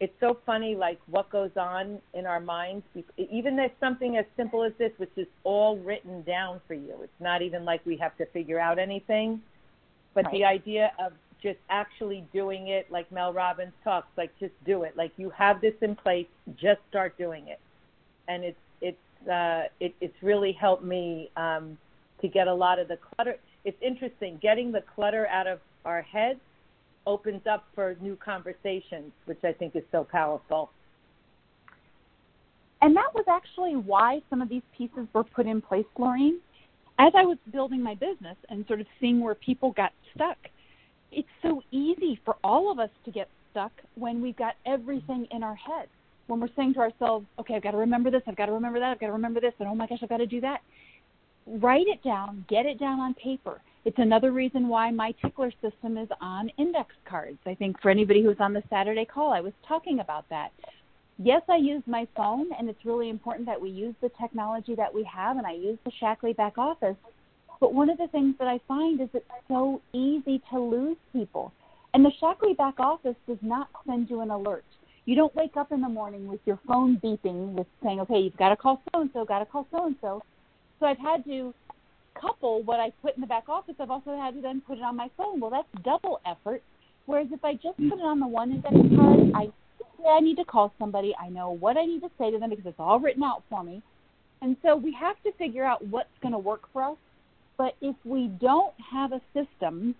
it's 0.00 0.14
so 0.18 0.38
funny, 0.46 0.74
like 0.74 0.98
what 1.10 1.30
goes 1.30 1.50
on 1.56 1.98
in 2.14 2.24
our 2.26 2.40
minds. 2.40 2.84
Even 3.18 3.56
there's 3.56 3.70
something 3.78 4.16
as 4.16 4.24
simple 4.36 4.64
as 4.64 4.72
this, 4.78 4.92
which 4.96 5.10
is 5.16 5.26
all 5.44 5.76
written 5.78 6.22
down 6.22 6.60
for 6.66 6.72
you. 6.72 6.94
It's 7.02 7.20
not 7.20 7.42
even 7.42 7.66
like 7.66 7.84
we 7.84 7.96
have 7.98 8.16
to 8.16 8.26
figure 8.26 8.58
out 8.58 8.78
anything. 8.78 9.42
But 10.14 10.30
the 10.32 10.44
idea 10.44 10.92
of 10.98 11.12
just 11.42 11.58
actually 11.68 12.24
doing 12.32 12.68
it, 12.68 12.90
like 12.90 13.12
Mel 13.12 13.32
Robbins 13.32 13.72
talks, 13.84 14.08
like 14.16 14.30
just 14.40 14.54
do 14.64 14.82
it. 14.84 14.96
Like 14.96 15.12
you 15.18 15.30
have 15.30 15.60
this 15.60 15.74
in 15.82 15.94
place, 15.94 16.26
just 16.56 16.80
start 16.88 17.16
doing 17.18 17.48
it. 17.48 17.60
And 18.26 18.42
it's 18.42 18.58
it's 18.80 19.28
uh, 19.28 19.64
it, 19.80 19.94
it's 20.00 20.16
really 20.22 20.52
helped 20.52 20.84
me 20.84 21.30
um, 21.36 21.76
to 22.20 22.28
get 22.28 22.48
a 22.48 22.54
lot 22.54 22.78
of 22.78 22.88
the 22.88 22.96
clutter. 22.96 23.36
It's 23.64 23.76
interesting 23.82 24.38
getting 24.42 24.72
the 24.72 24.82
clutter 24.94 25.26
out 25.26 25.46
of 25.46 25.60
our 25.84 26.02
heads 26.02 26.40
opens 27.06 27.42
up 27.50 27.64
for 27.74 27.96
new 28.00 28.16
conversations, 28.16 29.12
which 29.24 29.42
I 29.44 29.52
think 29.52 29.74
is 29.74 29.82
so 29.90 30.04
powerful. 30.04 30.70
And 32.82 32.96
that 32.96 33.12
was 33.14 33.24
actually 33.28 33.76
why 33.76 34.20
some 34.30 34.40
of 34.40 34.48
these 34.48 34.62
pieces 34.76 35.06
were 35.12 35.24
put 35.24 35.46
in 35.46 35.60
place, 35.60 35.84
Laureen. 35.98 36.38
As 36.98 37.12
I 37.16 37.22
was 37.22 37.38
building 37.52 37.82
my 37.82 37.94
business 37.94 38.36
and 38.48 38.66
sort 38.66 38.80
of 38.80 38.86
seeing 39.00 39.20
where 39.20 39.34
people 39.34 39.72
got 39.72 39.92
stuck, 40.14 40.36
it's 41.12 41.28
so 41.42 41.62
easy 41.70 42.20
for 42.24 42.36
all 42.44 42.70
of 42.70 42.78
us 42.78 42.90
to 43.04 43.10
get 43.10 43.28
stuck 43.50 43.72
when 43.96 44.22
we've 44.22 44.36
got 44.36 44.54
everything 44.66 45.26
in 45.30 45.42
our 45.42 45.54
head. 45.54 45.88
When 46.26 46.40
we're 46.40 46.48
saying 46.54 46.74
to 46.74 46.80
ourselves, 46.80 47.26
okay, 47.38 47.54
I've 47.54 47.62
got 47.62 47.72
to 47.72 47.78
remember 47.78 48.10
this, 48.10 48.22
I've 48.26 48.36
got 48.36 48.46
to 48.46 48.52
remember 48.52 48.78
that, 48.78 48.92
I've 48.92 49.00
got 49.00 49.08
to 49.08 49.12
remember 49.12 49.40
this, 49.40 49.52
and 49.58 49.68
oh 49.68 49.74
my 49.74 49.86
gosh, 49.86 49.98
I've 50.02 50.08
got 50.08 50.18
to 50.18 50.26
do 50.26 50.40
that. 50.42 50.60
Write 51.58 51.88
it 51.88 52.00
down, 52.04 52.44
get 52.48 52.64
it 52.64 52.78
down 52.78 53.00
on 53.00 53.12
paper. 53.14 53.60
It's 53.84 53.98
another 53.98 54.30
reason 54.30 54.68
why 54.68 54.92
my 54.92 55.12
tickler 55.20 55.50
system 55.60 55.98
is 55.98 56.08
on 56.20 56.48
index 56.58 56.94
cards. 57.04 57.38
I 57.44 57.54
think 57.54 57.80
for 57.80 57.90
anybody 57.90 58.22
who's 58.22 58.36
on 58.38 58.52
the 58.52 58.62
Saturday 58.70 59.04
call, 59.04 59.32
I 59.32 59.40
was 59.40 59.52
talking 59.66 59.98
about 59.98 60.28
that. 60.28 60.52
Yes, 61.18 61.42
I 61.48 61.56
use 61.56 61.82
my 61.86 62.06
phone, 62.16 62.46
and 62.56 62.68
it's 62.68 62.84
really 62.84 63.08
important 63.08 63.46
that 63.46 63.60
we 63.60 63.68
use 63.68 63.96
the 64.00 64.10
technology 64.20 64.76
that 64.76 64.94
we 64.94 65.02
have, 65.12 65.38
and 65.38 65.46
I 65.46 65.54
use 65.54 65.76
the 65.84 65.90
Shaklee 66.00 66.36
back 66.36 66.56
office. 66.56 66.96
But 67.58 67.74
one 67.74 67.90
of 67.90 67.98
the 67.98 68.06
things 68.08 68.36
that 68.38 68.46
I 68.46 68.60
find 68.68 69.00
is 69.00 69.08
it's 69.12 69.26
so 69.48 69.82
easy 69.92 70.40
to 70.52 70.60
lose 70.60 70.96
people. 71.12 71.52
And 71.94 72.04
the 72.04 72.12
Shaklee 72.22 72.56
back 72.56 72.78
office 72.78 73.16
does 73.26 73.38
not 73.42 73.70
send 73.88 74.08
you 74.08 74.20
an 74.20 74.30
alert. 74.30 74.64
You 75.04 75.16
don't 75.16 75.34
wake 75.34 75.56
up 75.56 75.72
in 75.72 75.80
the 75.80 75.88
morning 75.88 76.28
with 76.28 76.40
your 76.44 76.60
phone 76.68 77.00
beeping 77.02 77.54
with 77.54 77.66
saying, 77.82 77.98
okay, 78.02 78.20
you've 78.20 78.36
got 78.36 78.50
to 78.50 78.56
call 78.56 78.80
so 78.92 79.00
and 79.00 79.10
so, 79.12 79.24
got 79.24 79.40
to 79.40 79.46
call 79.46 79.66
so 79.72 79.86
and 79.86 79.96
so. 80.00 80.22
So 80.80 80.86
I've 80.86 80.98
had 80.98 81.24
to 81.26 81.54
couple 82.20 82.62
what 82.62 82.80
I 82.80 82.90
put 83.02 83.14
in 83.14 83.20
the 83.20 83.26
back 83.26 83.48
office, 83.48 83.74
I've 83.78 83.90
also 83.90 84.16
had 84.16 84.34
to 84.34 84.40
then 84.40 84.62
put 84.66 84.78
it 84.78 84.82
on 84.82 84.96
my 84.96 85.08
phone. 85.16 85.40
Well, 85.40 85.50
that's 85.50 85.84
double 85.84 86.20
effort. 86.26 86.62
Whereas 87.06 87.28
if 87.32 87.44
I 87.44 87.54
just 87.54 87.78
mm. 87.78 87.90
put 87.90 87.98
it 87.98 88.04
on 88.04 88.20
the 88.20 88.26
one 88.26 88.50
index 88.50 88.74
card, 88.94 89.32
I 89.34 89.46
say 89.98 90.08
I 90.08 90.20
need 90.20 90.36
to 90.36 90.44
call 90.44 90.72
somebody. 90.78 91.14
I 91.20 91.28
know 91.28 91.50
what 91.50 91.76
I 91.76 91.84
need 91.84 92.00
to 92.00 92.10
say 92.18 92.30
to 92.30 92.38
them 92.38 92.50
because 92.50 92.66
it's 92.66 92.78
all 92.78 93.00
written 93.00 93.22
out 93.22 93.42
for 93.48 93.62
me. 93.62 93.82
And 94.42 94.56
so 94.62 94.76
we 94.76 94.92
have 94.98 95.16
to 95.24 95.32
figure 95.32 95.64
out 95.64 95.86
what's 95.86 96.08
going 96.22 96.32
to 96.32 96.38
work 96.38 96.62
for 96.72 96.82
us. 96.82 96.96
But 97.58 97.74
if 97.82 97.96
we 98.04 98.28
don't 98.40 98.74
have 98.92 99.12
a 99.12 99.20
system, 99.34 99.94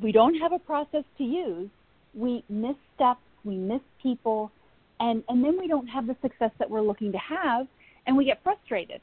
we 0.00 0.12
don't 0.12 0.34
have 0.36 0.52
a 0.52 0.58
process 0.58 1.04
to 1.18 1.24
use, 1.24 1.68
we 2.14 2.44
miss 2.48 2.76
steps, 2.94 3.20
we 3.44 3.56
miss 3.56 3.80
people, 4.00 4.52
and, 5.00 5.24
and 5.28 5.44
then 5.44 5.58
we 5.58 5.66
don't 5.66 5.88
have 5.88 6.06
the 6.06 6.16
success 6.22 6.52
that 6.60 6.70
we're 6.70 6.82
looking 6.82 7.10
to 7.10 7.18
have, 7.18 7.66
and 8.06 8.16
we 8.16 8.24
get 8.24 8.40
frustrated. 8.44 9.00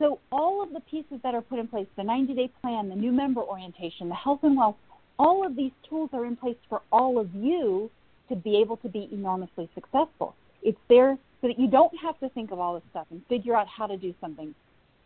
So 0.00 0.18
all 0.32 0.62
of 0.62 0.72
the 0.72 0.80
pieces 0.80 1.20
that 1.22 1.34
are 1.34 1.42
put 1.42 1.58
in 1.58 1.68
place, 1.68 1.86
the 1.96 2.02
90-day 2.02 2.50
plan, 2.62 2.88
the 2.88 2.96
new 2.96 3.12
member 3.12 3.42
orientation, 3.42 4.08
the 4.08 4.14
health 4.14 4.40
and 4.42 4.56
wealth, 4.56 4.76
all 5.18 5.46
of 5.46 5.54
these 5.54 5.72
tools 5.88 6.08
are 6.14 6.24
in 6.24 6.36
place 6.36 6.56
for 6.70 6.80
all 6.90 7.18
of 7.18 7.32
you 7.34 7.90
to 8.30 8.34
be 8.34 8.58
able 8.58 8.78
to 8.78 8.88
be 8.88 9.10
enormously 9.12 9.68
successful. 9.74 10.34
It's 10.62 10.78
there 10.88 11.18
so 11.42 11.48
that 11.48 11.58
you 11.58 11.68
don't 11.68 11.92
have 12.02 12.18
to 12.20 12.30
think 12.30 12.50
of 12.50 12.58
all 12.58 12.74
this 12.74 12.82
stuff 12.90 13.06
and 13.10 13.22
figure 13.28 13.54
out 13.54 13.66
how 13.68 13.86
to 13.86 13.98
do 13.98 14.14
something. 14.20 14.54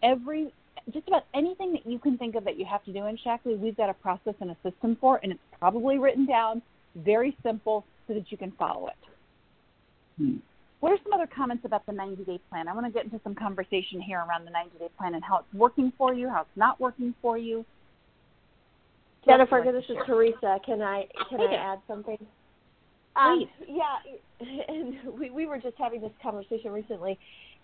Every 0.03 0.53
just 0.93 1.09
about 1.09 1.25
anything 1.35 1.73
that 1.73 1.87
you 1.87 1.99
can 1.99 2.19
think 2.19 2.35
of 2.35 2.45
that 2.45 2.59
you 2.59 2.65
have 2.65 2.85
to 2.85 2.93
do 2.93 3.07
in 3.07 3.17
Shaklee, 3.17 3.59
we've 3.59 3.77
got 3.77 3.91
a 3.91 3.95
process 3.95 4.35
and 4.41 4.51
a 4.51 4.57
system 4.63 4.97
for, 5.01 5.19
and 5.23 5.33
it's 5.33 5.41
probably 5.59 5.99
written 5.99 6.27
down 6.27 6.63
very 6.95 7.37
simple 7.43 7.85
so 8.07 8.15
that 8.15 8.31
you 8.31 8.37
can 8.37 8.53
follow 8.53 8.89
it. 8.89 8.95
Hmm. 10.19 10.37
What 10.85 10.93
are 10.93 10.99
some 11.03 11.15
other 11.15 11.27
comments 11.27 11.65
about 11.65 11.87
the 11.87 11.93
90 11.93 12.25
day 12.25 12.39
plan? 12.51 12.69
I 12.69 12.75
want 12.75 12.85
to 12.85 12.93
get 12.93 13.07
into 13.07 13.19
some 13.25 13.35
conversation 13.35 14.03
here 14.03 14.19
around 14.19 14.45
the 14.45 14.51
90 14.51 14.77
day 14.79 14.89
plan 14.99 15.15
and 15.15 15.25
how 15.25 15.39
it's 15.39 15.55
working 15.55 15.91
for 15.97 16.13
you, 16.13 16.29
how 16.29 16.43
it's 16.43 16.57
not 16.57 16.79
working 16.79 17.15
for 17.23 17.39
you. 17.39 17.65
Jennifer, 19.25 19.63
this 19.65 19.83
is 19.89 19.97
Teresa. 20.05 20.61
Can 20.67 20.83
I 20.83 21.09
can 21.31 21.39
Hey 21.39 21.57
I 21.57 21.73
add 21.73 21.79
something? 21.89 22.19
Um, 23.17 23.49
Please. 23.57 23.79
yeah, 23.79 24.47
and 24.69 25.19
we 25.19 25.31
we 25.31 25.47
were 25.47 25.59
just 25.59 25.79
having 25.79 26.03
this 26.03 26.13
conversation 26.23 26.71
recently, 26.71 27.19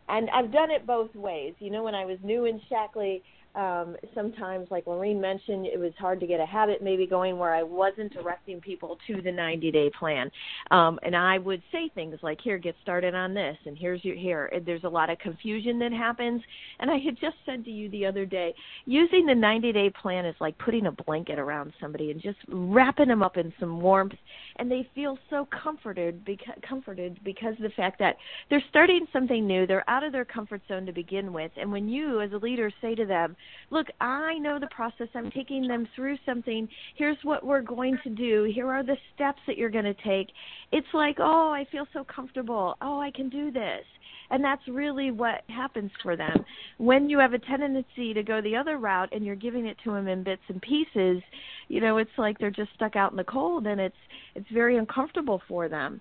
and 0.09 0.31
I've 0.31 0.51
done 0.51 0.71
it 0.71 0.87
both 0.87 1.15
ways. 1.15 1.53
You 1.59 1.69
know, 1.69 1.83
when 1.83 1.95
I 1.95 2.07
was 2.07 2.17
new 2.23 2.47
in 2.47 2.59
Shaklee, 2.71 3.21
um, 3.55 3.97
sometimes, 4.15 4.69
like 4.71 4.85
Laureen 4.85 5.21
mentioned, 5.21 5.67
it 5.67 5.79
was 5.79 5.93
hard 5.99 6.21
to 6.21 6.27
get 6.27 6.39
a 6.39 6.47
habit 6.47 6.83
maybe 6.83 7.07
going 7.07 7.37
where 7.37 7.53
I 7.53 7.65
wasn't 7.65 8.13
directing 8.13 8.61
people 8.61 8.97
to 9.09 9.21
the 9.21 9.33
90 9.33 9.73
day 9.73 9.91
plan. 9.99 10.31
Um, 10.71 11.01
and 11.03 11.17
I 11.17 11.39
would 11.39 11.63
say 11.73 11.91
things 11.95 12.17
like, 12.23 12.41
here, 12.41 12.59
get 12.59 12.77
started 12.83 13.15
on 13.15 13.35
this, 13.35 13.57
and 13.67 13.77
here's 13.77 14.05
your 14.05 14.15
here. 14.15 14.47
And 14.47 14.65
there's 14.65 14.85
a 14.85 14.89
lot 14.89 15.11
of 15.11 15.19
confusion 15.19 15.79
that 15.81 15.93
happens. 15.93 16.43
And 16.79 16.91
I 16.91 16.99
had 16.99 17.19
just 17.21 17.37
said 17.45 17.65
to 17.65 17.71
you 17.71 17.89
the 17.91 18.07
other 18.07 18.25
day, 18.25 18.55
using 18.85 19.27
the 19.27 19.35
90 19.35 19.73
day 19.73 19.91
plan 19.91 20.25
is 20.27 20.37
like 20.41 20.57
putting 20.59 20.87
a 20.87 20.93
blanket 20.93 21.39
around 21.39 21.73
somebody 21.81 22.13
and 22.13 22.23
just 22.23 22.39
wrapping 22.49 23.09
them 23.09 23.23
up 23.23 23.37
in 23.37 23.53
some 23.59 23.81
warmth. 23.81 24.15
And 24.57 24.71
they 24.71 24.89
feel 24.95 25.19
so 25.29 25.49
comforted 25.63 26.25
because, 26.25 26.55
comforted 26.67 27.19
because 27.25 27.55
of 27.57 27.63
the 27.63 27.71
fact 27.71 27.99
that 27.99 28.17
they're 28.49 28.63
starting 28.69 29.07
something 29.13 29.45
new. 29.45 29.67
They're 29.67 29.89
out 29.91 30.05
of 30.05 30.13
their 30.13 30.25
comfort 30.25 30.63
zone 30.69 30.87
to 30.87 30.93
begin 30.93 31.33
with. 31.33 31.51
And 31.57 31.73
when 31.73 31.89
you, 31.89 32.21
as 32.21 32.33
a 32.33 32.37
leader, 32.37 32.71
say 32.81 32.95
to 32.95 33.07
them, 33.07 33.37
look, 33.71 33.87
I 34.01 34.39
know 34.39 34.59
the 34.59 34.69
process. 34.69 35.09
I'm 35.15 35.31
taking 35.31 35.67
them 35.67 35.89
through 35.95 36.17
something. 36.27 36.69
Here's 36.97 37.17
what 37.23 37.45
we're 37.45 37.63
going 37.63 37.99
to 38.05 38.11
do. 38.11 38.51
Here 38.53 38.69
are 38.71 38.83
the 38.83 38.97
steps 39.15 39.41
that 39.47 39.57
you're 39.57 39.71
going 39.71 39.85
to 39.85 39.95
take. 39.95 40.29
It's 40.73 40.87
like, 40.93 41.17
oh, 41.19 41.51
I 41.51 41.67
feel 41.71 41.87
so 41.93 42.05
comfortable. 42.05 42.77
Oh, 42.81 43.01
I 43.01 43.11
can 43.11 43.29
do 43.29 43.51
this. 43.51 43.85
And 44.33 44.45
that's 44.45 44.63
really 44.69 45.11
what 45.11 45.43
happens 45.49 45.91
for 46.03 46.17
them. 46.17 46.45
When 46.79 47.09
you 47.09 47.19
have 47.19 47.33
a 47.33 47.39
tendency 47.39 48.15
to 48.15 48.23
go 48.23 48.41
the 48.41 48.55
other 48.55 48.79
route 48.79 49.09
and 49.13 49.25
you're 49.25 49.35
giving 49.35 49.67
it 49.67 49.77
to 49.85 49.93
them 49.93 50.07
in 50.07 50.23
bits 50.23 50.43
and 50.49 50.63
pieces, 50.63 51.21
you 51.69 51.81
know, 51.81 51.99
it's 51.99 52.11
like 52.17 52.39
they're 52.39 52.51
just 52.51 52.73
stuck 52.75 52.95
out 52.95 53.11
in 53.11 53.17
the 53.17 53.25
cold 53.25 53.67
and 53.67 53.81
it's 53.81 53.97
it's 54.37 54.49
very 54.53 54.77
uncomfortable 54.77 55.43
for 55.49 55.69
them 55.69 56.01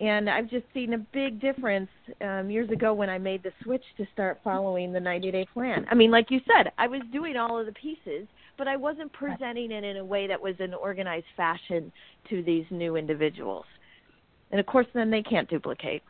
and 0.00 0.30
I've 0.30 0.48
just 0.48 0.64
seen 0.72 0.94
a 0.94 0.98
big 0.98 1.40
difference 1.40 1.90
um, 2.22 2.48
years 2.48 2.70
ago 2.70 2.94
when 2.94 3.10
I 3.10 3.18
made 3.18 3.42
the 3.42 3.52
switch 3.62 3.84
to 3.98 4.06
start 4.12 4.40
following 4.42 4.92
the 4.92 5.00
90 5.00 5.30
day 5.30 5.46
plan. 5.52 5.86
I 5.90 5.94
mean, 5.94 6.10
like 6.10 6.30
you 6.30 6.40
said, 6.46 6.72
I 6.78 6.86
was 6.86 7.02
doing 7.12 7.36
all 7.36 7.58
of 7.58 7.66
the 7.66 7.72
pieces, 7.72 8.26
but 8.56 8.66
I 8.66 8.76
wasn't 8.76 9.12
presenting 9.12 9.70
it 9.70 9.84
in 9.84 9.98
a 9.98 10.04
way 10.04 10.26
that 10.26 10.40
was 10.40 10.54
an 10.58 10.72
organized 10.72 11.26
fashion 11.36 11.92
to 12.30 12.42
these 12.42 12.64
new 12.70 12.96
individuals. 12.96 13.66
And 14.50 14.58
of 14.58 14.66
course, 14.66 14.86
then 14.94 15.10
they 15.10 15.22
can't 15.22 15.48
duplicate. 15.48 16.02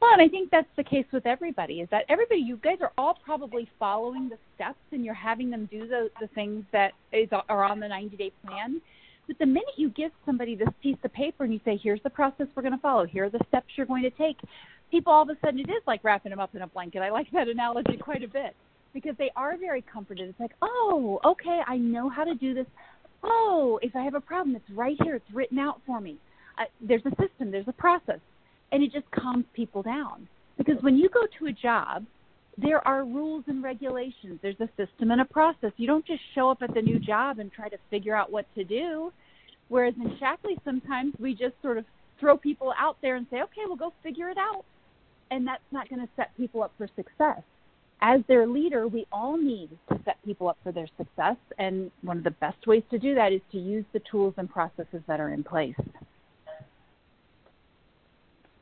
Well, 0.00 0.12
and 0.12 0.20
I 0.20 0.28
think 0.28 0.50
that's 0.50 0.68
the 0.76 0.84
case 0.84 1.06
with 1.14 1.24
everybody. 1.24 1.80
Is 1.80 1.88
that 1.90 2.04
everybody? 2.10 2.40
You 2.40 2.58
guys 2.58 2.76
are 2.82 2.92
all 2.98 3.18
probably 3.24 3.66
following 3.78 4.28
the 4.28 4.36
steps, 4.54 4.78
and 4.92 5.02
you're 5.02 5.14
having 5.14 5.48
them 5.48 5.66
do 5.70 5.88
the 5.88 6.10
the 6.20 6.26
things 6.34 6.64
that 6.72 6.92
is 7.10 7.30
are 7.48 7.64
on 7.64 7.80
the 7.80 7.88
90 7.88 8.16
day 8.18 8.30
plan 8.46 8.82
but 9.26 9.38
the 9.38 9.46
minute 9.46 9.74
you 9.76 9.90
give 9.90 10.12
somebody 10.26 10.54
this 10.54 10.68
piece 10.82 10.96
of 11.04 11.12
paper 11.12 11.44
and 11.44 11.52
you 11.52 11.60
say, 11.64 11.78
here's 11.82 12.02
the 12.02 12.10
process 12.10 12.46
we're 12.54 12.62
going 12.62 12.74
to 12.74 12.80
follow, 12.80 13.06
here 13.06 13.24
are 13.24 13.30
the 13.30 13.40
steps 13.48 13.66
you're 13.76 13.86
going 13.86 14.02
to 14.02 14.10
take, 14.10 14.36
people 14.90 15.12
all 15.12 15.22
of 15.22 15.28
a 15.28 15.36
sudden 15.44 15.60
it 15.60 15.68
is 15.70 15.82
like 15.86 16.02
wrapping 16.04 16.30
them 16.30 16.40
up 16.40 16.54
in 16.54 16.62
a 16.62 16.66
blanket. 16.66 17.00
I 17.00 17.10
like 17.10 17.30
that 17.32 17.48
analogy 17.48 17.96
quite 18.00 18.22
a 18.22 18.28
bit 18.28 18.54
because 18.92 19.14
they 19.18 19.30
are 19.36 19.56
very 19.56 19.82
comforted. 19.82 20.28
It's 20.28 20.40
like, 20.40 20.52
oh, 20.62 21.20
okay, 21.24 21.60
I 21.66 21.76
know 21.76 22.08
how 22.08 22.24
to 22.24 22.34
do 22.34 22.54
this. 22.54 22.66
Oh, 23.22 23.78
if 23.82 23.96
I 23.96 24.02
have 24.02 24.14
a 24.14 24.20
problem, 24.20 24.54
it's 24.54 24.70
right 24.70 24.96
here. 25.02 25.16
It's 25.16 25.30
written 25.32 25.58
out 25.58 25.80
for 25.86 26.00
me. 26.00 26.16
Uh, 26.58 26.64
there's 26.80 27.04
a 27.06 27.10
system, 27.10 27.50
there's 27.50 27.68
a 27.68 27.72
process. 27.72 28.20
And 28.70 28.82
it 28.82 28.92
just 28.92 29.10
calms 29.10 29.44
people 29.54 29.82
down. 29.82 30.28
Because 30.56 30.76
when 30.80 30.96
you 30.96 31.08
go 31.08 31.22
to 31.38 31.46
a 31.46 31.52
job 31.52 32.04
there 32.56 32.86
are 32.86 33.04
rules 33.04 33.44
and 33.46 33.62
regulations. 33.62 34.38
There's 34.42 34.60
a 34.60 34.68
system 34.76 35.10
and 35.10 35.20
a 35.20 35.24
process. 35.24 35.72
You 35.76 35.86
don't 35.86 36.06
just 36.06 36.22
show 36.34 36.50
up 36.50 36.62
at 36.62 36.74
the 36.74 36.82
new 36.82 36.98
job 36.98 37.38
and 37.38 37.52
try 37.52 37.68
to 37.68 37.78
figure 37.90 38.14
out 38.14 38.30
what 38.30 38.46
to 38.54 38.64
do. 38.64 39.12
Whereas 39.68 39.94
in 39.96 40.16
Shaklee, 40.18 40.58
sometimes 40.64 41.14
we 41.18 41.34
just 41.34 41.54
sort 41.62 41.78
of 41.78 41.84
throw 42.20 42.36
people 42.36 42.72
out 42.78 42.96
there 43.02 43.16
and 43.16 43.26
say, 43.30 43.42
okay, 43.42 43.62
we'll 43.66 43.76
go 43.76 43.92
figure 44.02 44.28
it 44.28 44.38
out. 44.38 44.64
And 45.30 45.46
that's 45.46 45.62
not 45.72 45.88
going 45.88 46.02
to 46.02 46.08
set 46.16 46.36
people 46.36 46.62
up 46.62 46.72
for 46.78 46.88
success. 46.94 47.42
As 48.00 48.20
their 48.28 48.46
leader, 48.46 48.86
we 48.86 49.06
all 49.10 49.36
need 49.36 49.70
to 49.88 49.98
set 50.04 50.22
people 50.24 50.48
up 50.48 50.58
for 50.62 50.70
their 50.70 50.88
success. 50.96 51.36
And 51.58 51.90
one 52.02 52.18
of 52.18 52.24
the 52.24 52.30
best 52.32 52.66
ways 52.66 52.82
to 52.90 52.98
do 52.98 53.14
that 53.14 53.32
is 53.32 53.40
to 53.52 53.58
use 53.58 53.84
the 53.92 54.02
tools 54.10 54.34
and 54.36 54.48
processes 54.48 55.02
that 55.06 55.20
are 55.20 55.30
in 55.30 55.42
place. 55.42 55.74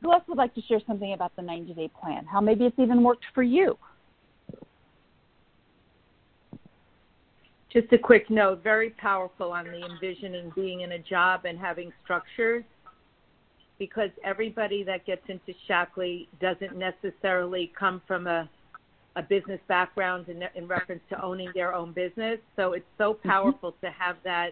Who 0.02 0.12
else 0.12 0.24
would 0.28 0.38
like 0.38 0.54
to 0.54 0.62
share 0.62 0.80
something 0.86 1.12
about 1.12 1.34
the 1.36 1.42
90 1.42 1.74
day 1.74 1.90
plan? 2.00 2.26
How 2.26 2.40
maybe 2.40 2.64
it's 2.64 2.78
even 2.78 3.02
worked 3.02 3.24
for 3.34 3.42
you? 3.42 3.78
Just 7.72 7.90
a 7.92 7.98
quick 7.98 8.28
note 8.28 8.62
very 8.62 8.90
powerful 8.90 9.52
on 9.52 9.64
the 9.64 9.86
envisioning 9.86 10.52
being 10.54 10.82
in 10.82 10.92
a 10.92 10.98
job 10.98 11.46
and 11.46 11.58
having 11.58 11.92
structures 12.04 12.64
because 13.78 14.10
everybody 14.22 14.82
that 14.84 15.06
gets 15.06 15.22
into 15.28 15.54
Shaklee 15.68 16.26
doesn't 16.40 16.76
necessarily 16.76 17.72
come 17.78 18.02
from 18.06 18.26
a 18.26 18.48
a 19.16 19.22
business 19.22 19.60
background 19.68 20.28
in, 20.28 20.42
in 20.54 20.66
reference 20.66 21.02
to 21.10 21.22
owning 21.22 21.50
their 21.54 21.74
own 21.74 21.92
business. 21.92 22.38
So 22.56 22.72
it's 22.72 22.86
so 22.98 23.14
mm-hmm. 23.14 23.28
powerful 23.28 23.72
mm-hmm. 23.72 23.86
to 23.86 23.92
have 23.92 24.16
that 24.24 24.50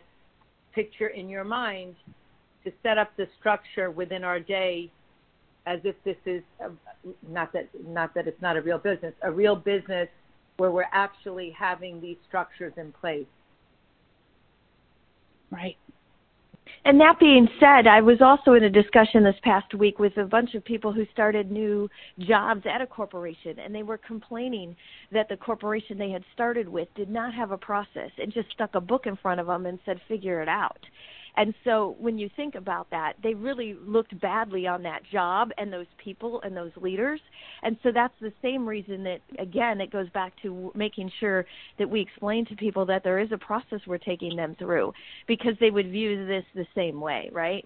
picture 0.74 1.08
in 1.08 1.28
your 1.28 1.44
mind 1.44 1.94
to 2.64 2.72
set 2.82 2.98
up 2.98 3.10
the 3.16 3.26
structure 3.38 3.90
within 3.90 4.22
our 4.22 4.38
day 4.38 4.90
as 5.70 5.78
if 5.84 5.94
this 6.04 6.16
is 6.26 6.42
a, 6.60 6.70
not 7.30 7.52
that 7.52 7.68
not 7.86 8.12
that 8.14 8.26
it's 8.26 8.42
not 8.42 8.56
a 8.56 8.60
real 8.60 8.78
business, 8.78 9.14
a 9.22 9.30
real 9.30 9.54
business 9.54 10.08
where 10.56 10.70
we're 10.70 10.84
actually 10.92 11.54
having 11.56 12.00
these 12.00 12.16
structures 12.28 12.72
in 12.76 12.92
place. 12.92 13.26
Right. 15.50 15.76
And 16.84 17.00
that 17.00 17.18
being 17.18 17.48
said, 17.58 17.86
I 17.86 18.00
was 18.00 18.18
also 18.20 18.54
in 18.54 18.64
a 18.64 18.70
discussion 18.70 19.22
this 19.22 19.34
past 19.42 19.74
week 19.74 19.98
with 19.98 20.16
a 20.16 20.24
bunch 20.24 20.54
of 20.54 20.64
people 20.64 20.92
who 20.92 21.04
started 21.12 21.50
new 21.50 21.88
jobs 22.20 22.62
at 22.72 22.80
a 22.80 22.86
corporation, 22.86 23.58
and 23.58 23.74
they 23.74 23.82
were 23.82 23.98
complaining 23.98 24.76
that 25.12 25.28
the 25.28 25.36
corporation 25.36 25.98
they 25.98 26.10
had 26.10 26.24
started 26.32 26.68
with 26.68 26.88
did 26.94 27.10
not 27.10 27.34
have 27.34 27.50
a 27.50 27.58
process 27.58 28.10
and 28.18 28.32
just 28.32 28.50
stuck 28.52 28.74
a 28.74 28.80
book 28.80 29.06
in 29.06 29.16
front 29.16 29.40
of 29.40 29.46
them 29.46 29.66
and 29.66 29.78
said, 29.84 30.00
figure 30.08 30.40
it 30.42 30.48
out. 30.48 30.80
And 31.40 31.54
so 31.64 31.96
when 31.98 32.18
you 32.18 32.28
think 32.36 32.54
about 32.54 32.90
that, 32.90 33.14
they 33.22 33.32
really 33.32 33.74
looked 33.86 34.20
badly 34.20 34.66
on 34.66 34.82
that 34.82 35.00
job 35.10 35.48
and 35.56 35.72
those 35.72 35.86
people 35.96 36.42
and 36.42 36.54
those 36.54 36.70
leaders. 36.76 37.18
And 37.62 37.78
so 37.82 37.90
that's 37.94 38.12
the 38.20 38.30
same 38.42 38.68
reason 38.68 39.02
that, 39.04 39.20
again, 39.38 39.80
it 39.80 39.90
goes 39.90 40.10
back 40.10 40.34
to 40.42 40.70
making 40.74 41.10
sure 41.18 41.46
that 41.78 41.88
we 41.88 42.02
explain 42.02 42.44
to 42.44 42.56
people 42.56 42.84
that 42.84 43.04
there 43.04 43.18
is 43.18 43.32
a 43.32 43.38
process 43.38 43.80
we're 43.86 43.96
taking 43.96 44.36
them 44.36 44.54
through 44.58 44.92
because 45.26 45.54
they 45.60 45.70
would 45.70 45.90
view 45.90 46.26
this 46.26 46.44
the 46.54 46.66
same 46.74 47.00
way, 47.00 47.30
right? 47.32 47.64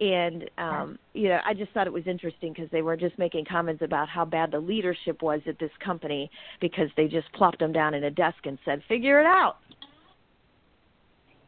and 0.00 0.50
um 0.58 0.98
you 1.12 1.28
know 1.28 1.38
i 1.46 1.54
just 1.54 1.70
thought 1.70 1.86
it 1.86 1.92
was 1.92 2.02
interesting 2.08 2.52
because 2.52 2.68
they 2.72 2.82
were 2.82 2.96
just 2.96 3.16
making 3.16 3.44
comments 3.44 3.80
about 3.80 4.08
how 4.08 4.24
bad 4.24 4.50
the 4.50 4.58
leadership 4.58 5.22
was 5.22 5.40
at 5.46 5.56
this 5.60 5.70
company 5.78 6.28
because 6.60 6.88
they 6.96 7.06
just 7.06 7.32
plopped 7.32 7.60
them 7.60 7.72
down 7.72 7.94
in 7.94 8.02
a 8.02 8.10
desk 8.10 8.38
and 8.42 8.58
said 8.64 8.82
figure 8.88 9.20
it 9.20 9.26
out 9.26 9.58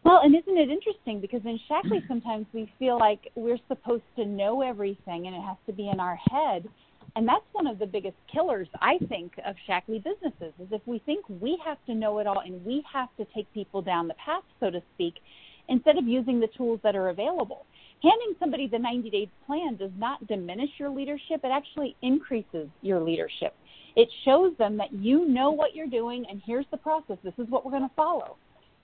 well, 0.06 0.20
and 0.22 0.36
isn't 0.36 0.56
it 0.56 0.70
interesting 0.70 1.20
because 1.20 1.40
in 1.44 1.58
Shaklee 1.68 2.06
sometimes 2.06 2.46
we 2.52 2.72
feel 2.78 2.96
like 2.96 3.32
we're 3.34 3.58
supposed 3.66 4.04
to 4.14 4.24
know 4.24 4.62
everything 4.62 5.26
and 5.26 5.34
it 5.34 5.42
has 5.42 5.56
to 5.66 5.72
be 5.72 5.88
in 5.88 5.98
our 5.98 6.16
head. 6.30 6.68
And 7.16 7.26
that's 7.26 7.44
one 7.52 7.66
of 7.66 7.80
the 7.80 7.86
biggest 7.86 8.16
killers, 8.32 8.68
I 8.80 8.98
think, 9.08 9.32
of 9.44 9.56
Shaklee 9.68 10.04
businesses 10.04 10.52
is 10.60 10.68
if 10.70 10.82
we 10.86 11.00
think 11.00 11.24
we 11.28 11.58
have 11.64 11.78
to 11.86 11.94
know 11.94 12.18
it 12.20 12.26
all 12.28 12.38
and 12.38 12.64
we 12.64 12.84
have 12.92 13.08
to 13.16 13.26
take 13.34 13.52
people 13.52 13.82
down 13.82 14.06
the 14.06 14.14
path, 14.14 14.44
so 14.60 14.70
to 14.70 14.80
speak, 14.94 15.14
instead 15.68 15.98
of 15.98 16.06
using 16.06 16.38
the 16.38 16.48
tools 16.56 16.78
that 16.84 16.94
are 16.94 17.08
available. 17.08 17.66
Handing 18.00 18.34
somebody 18.38 18.68
the 18.68 18.78
90 18.78 19.10
day 19.10 19.28
plan 19.44 19.76
does 19.76 19.90
not 19.98 20.24
diminish 20.28 20.70
your 20.78 20.90
leadership, 20.90 21.40
it 21.42 21.50
actually 21.52 21.96
increases 22.02 22.68
your 22.80 23.00
leadership. 23.00 23.56
It 23.96 24.08
shows 24.24 24.56
them 24.56 24.76
that 24.76 24.92
you 24.92 25.26
know 25.26 25.50
what 25.50 25.74
you're 25.74 25.88
doing 25.88 26.26
and 26.30 26.40
here's 26.46 26.66
the 26.70 26.76
process. 26.76 27.16
This 27.24 27.34
is 27.38 27.48
what 27.48 27.64
we're 27.64 27.72
going 27.72 27.88
to 27.88 27.94
follow. 27.96 28.36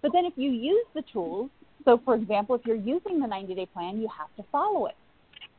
But 0.03 0.13
then 0.13 0.25
if 0.25 0.35
you 0.37 0.51
use 0.51 0.87
the 0.95 1.03
tools, 1.13 1.51
so 1.85 2.01
for 2.05 2.15
example, 2.15 2.55
if 2.57 2.67
you're 2.67 2.77
using 2.77 3.21
the 3.21 3.27
90 3.27 3.55
day 3.55 3.67
plan, 3.67 4.01
you 4.01 4.09
have 4.09 4.35
to 4.37 4.45
follow 4.51 4.87
it. 4.87 4.97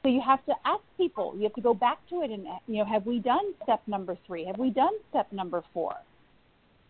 So 0.04 0.10
you 0.10 0.22
have 0.22 0.46
to 0.46 0.54
ask 0.66 0.84
people, 0.98 1.34
you 1.38 1.44
have 1.44 1.56
to 1.56 1.62
go 1.62 1.74
back 1.74 1.98
to 2.10 2.22
it 2.24 2.30
and, 2.30 2.46
you 2.68 2.80
know, 2.80 2.86
have 2.86 3.06
we 3.06 3.20
done 3.20 3.54
step 3.64 3.82
number 3.88 4.18
three? 4.28 4.44
Have 4.46 4.58
we 4.58 4.70
done 4.70 4.92
step 5.10 5.32
number 5.32 5.64
four? 5.74 5.96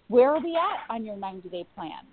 Where 0.07 0.31
are 0.31 0.39
we 0.39 0.55
at 0.55 0.91
on 0.93 1.05
your 1.05 1.15
90 1.15 1.47
day 1.49 1.65
plan? 1.75 2.05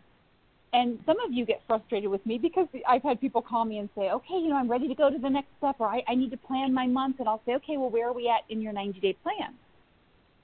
And 0.72 1.00
some 1.05 1.18
of 1.20 1.33
you 1.33 1.44
get 1.44 1.62
frustrated 1.66 2.11
with 2.11 2.24
me 2.24 2.38
because 2.38 2.68
I've 2.87 3.03
had 3.03 3.20
people 3.20 3.42
call 3.42 3.64
me 3.64 3.79
and 3.79 3.88
say, 3.96 4.11
okay, 4.11 4.35
you 4.35 4.48
know, 4.48 4.57
I'm 4.57 4.70
ready 4.70 4.87
to 4.88 4.94
go 4.94 5.11
to 5.11 5.18
the 5.18 5.29
next 5.29 5.48
step 5.59 5.76
or 5.79 5.88
I, 5.88 6.03
I 6.07 6.14
need 6.14 6.31
to 6.31 6.37
plan 6.37 6.72
my 6.72 6.87
month. 6.87 7.16
And 7.18 7.29
I'll 7.29 7.42
say, 7.44 7.55
okay, 7.57 7.76
well, 7.76 7.90
where 7.90 8.09
are 8.09 8.12
we 8.12 8.29
at 8.29 8.48
in 8.50 8.61
your 8.61 8.72
90 8.72 9.00
day 9.00 9.16
plan? 9.22 9.55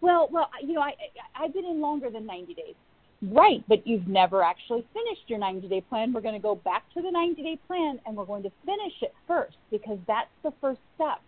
Well, 0.00 0.28
well, 0.30 0.50
you 0.62 0.72
know, 0.72 0.80
I, 0.80 0.94
I've 1.38 1.54
been 1.54 1.64
in 1.64 1.80
longer 1.80 2.10
than 2.10 2.26
90 2.26 2.54
days. 2.54 2.74
Right, 3.22 3.64
but 3.66 3.86
you've 3.86 4.06
never 4.06 4.42
actually 4.42 4.84
finished 4.92 5.22
your 5.28 5.38
90 5.38 5.68
day 5.68 5.80
plan. 5.80 6.12
We're 6.12 6.20
going 6.20 6.34
to 6.34 6.40
go 6.40 6.54
back 6.54 6.84
to 6.94 7.02
the 7.02 7.10
90 7.10 7.42
day 7.42 7.58
plan 7.66 7.98
and 8.04 8.16
we're 8.16 8.26
going 8.26 8.42
to 8.42 8.52
finish 8.64 8.92
it 9.00 9.14
first 9.26 9.56
because 9.70 9.98
that's 10.06 10.28
the 10.42 10.52
first 10.60 10.80
step. 10.94 11.20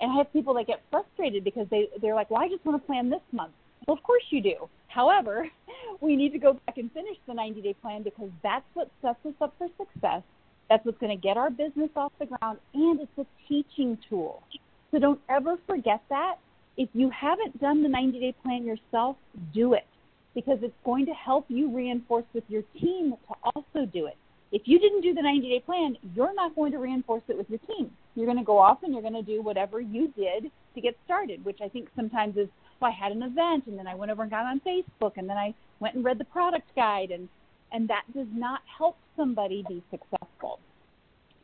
And 0.00 0.12
I 0.12 0.16
have 0.16 0.32
people 0.32 0.54
that 0.54 0.66
get 0.66 0.82
frustrated 0.90 1.42
because 1.42 1.66
they, 1.70 1.88
they're 2.00 2.14
like, 2.14 2.30
well, 2.30 2.42
I 2.42 2.48
just 2.48 2.64
want 2.64 2.80
to 2.80 2.86
plan 2.86 3.10
this 3.10 3.20
month. 3.32 3.52
Well, 3.86 3.96
of 3.96 4.02
course 4.04 4.22
you 4.30 4.40
do. 4.40 4.54
However, 4.86 5.48
we 6.00 6.14
need 6.14 6.32
to 6.32 6.38
go 6.38 6.54
back 6.66 6.78
and 6.78 6.92
finish 6.92 7.16
the 7.26 7.34
90 7.34 7.60
day 7.60 7.74
plan 7.74 8.02
because 8.02 8.30
that's 8.42 8.64
what 8.74 8.88
sets 9.00 9.18
us 9.26 9.34
up 9.40 9.54
for 9.58 9.66
success. 9.76 10.22
That's 10.70 10.84
what's 10.86 10.98
going 10.98 11.16
to 11.16 11.20
get 11.20 11.36
our 11.36 11.50
business 11.50 11.90
off 11.96 12.12
the 12.18 12.26
ground, 12.26 12.58
and 12.72 13.00
it's 13.00 13.18
a 13.18 13.26
teaching 13.48 13.98
tool. 14.08 14.42
So 14.90 14.98
don't 14.98 15.20
ever 15.28 15.56
forget 15.66 16.00
that. 16.08 16.36
If 16.76 16.88
you 16.94 17.10
haven't 17.10 17.60
done 17.60 17.82
the 17.82 17.88
90 17.88 18.20
day 18.20 18.34
plan 18.42 18.64
yourself, 18.64 19.16
do 19.52 19.74
it 19.74 19.84
because 20.34 20.58
it's 20.62 20.74
going 20.84 21.06
to 21.06 21.12
help 21.12 21.46
you 21.48 21.74
reinforce 21.74 22.24
with 22.32 22.44
your 22.48 22.62
team 22.80 23.14
to 23.28 23.34
also 23.44 23.86
do 23.92 24.06
it. 24.06 24.16
If 24.52 24.62
you 24.66 24.78
didn't 24.78 25.00
do 25.00 25.14
the 25.14 25.22
90 25.22 25.48
day 25.48 25.60
plan, 25.60 25.96
you're 26.14 26.34
not 26.34 26.54
going 26.54 26.72
to 26.72 26.78
reinforce 26.78 27.22
it 27.28 27.36
with 27.36 27.48
your 27.48 27.58
team. 27.60 27.90
You're 28.14 28.26
going 28.26 28.38
to 28.38 28.44
go 28.44 28.58
off 28.58 28.82
and 28.82 28.92
you're 28.92 29.02
going 29.02 29.14
to 29.14 29.22
do 29.22 29.42
whatever 29.42 29.80
you 29.80 30.12
did 30.16 30.50
to 30.74 30.80
get 30.80 30.94
started, 31.04 31.42
which 31.44 31.58
I 31.62 31.68
think 31.68 31.88
sometimes 31.96 32.36
is, 32.36 32.48
well, 32.80 32.90
I 32.90 32.94
had 32.94 33.12
an 33.12 33.22
event 33.22 33.66
and 33.66 33.78
then 33.78 33.86
I 33.86 33.94
went 33.94 34.10
over 34.10 34.22
and 34.22 34.30
got 34.30 34.44
on 34.44 34.60
Facebook 34.60 35.12
and 35.16 35.28
then 35.28 35.38
I 35.38 35.54
went 35.80 35.94
and 35.94 36.04
read 36.04 36.18
the 36.18 36.26
product 36.26 36.68
guide 36.76 37.10
and, 37.10 37.28
and 37.72 37.88
that 37.88 38.04
does 38.14 38.26
not 38.32 38.60
help 38.78 38.98
somebody 39.16 39.64
be 39.68 39.82
successful. 39.90 40.58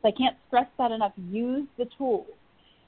So 0.01 0.07
I 0.07 0.11
can't 0.11 0.37
stress 0.47 0.67
that 0.77 0.91
enough. 0.91 1.13
Use 1.31 1.67
the 1.77 1.87
tools. 1.97 2.27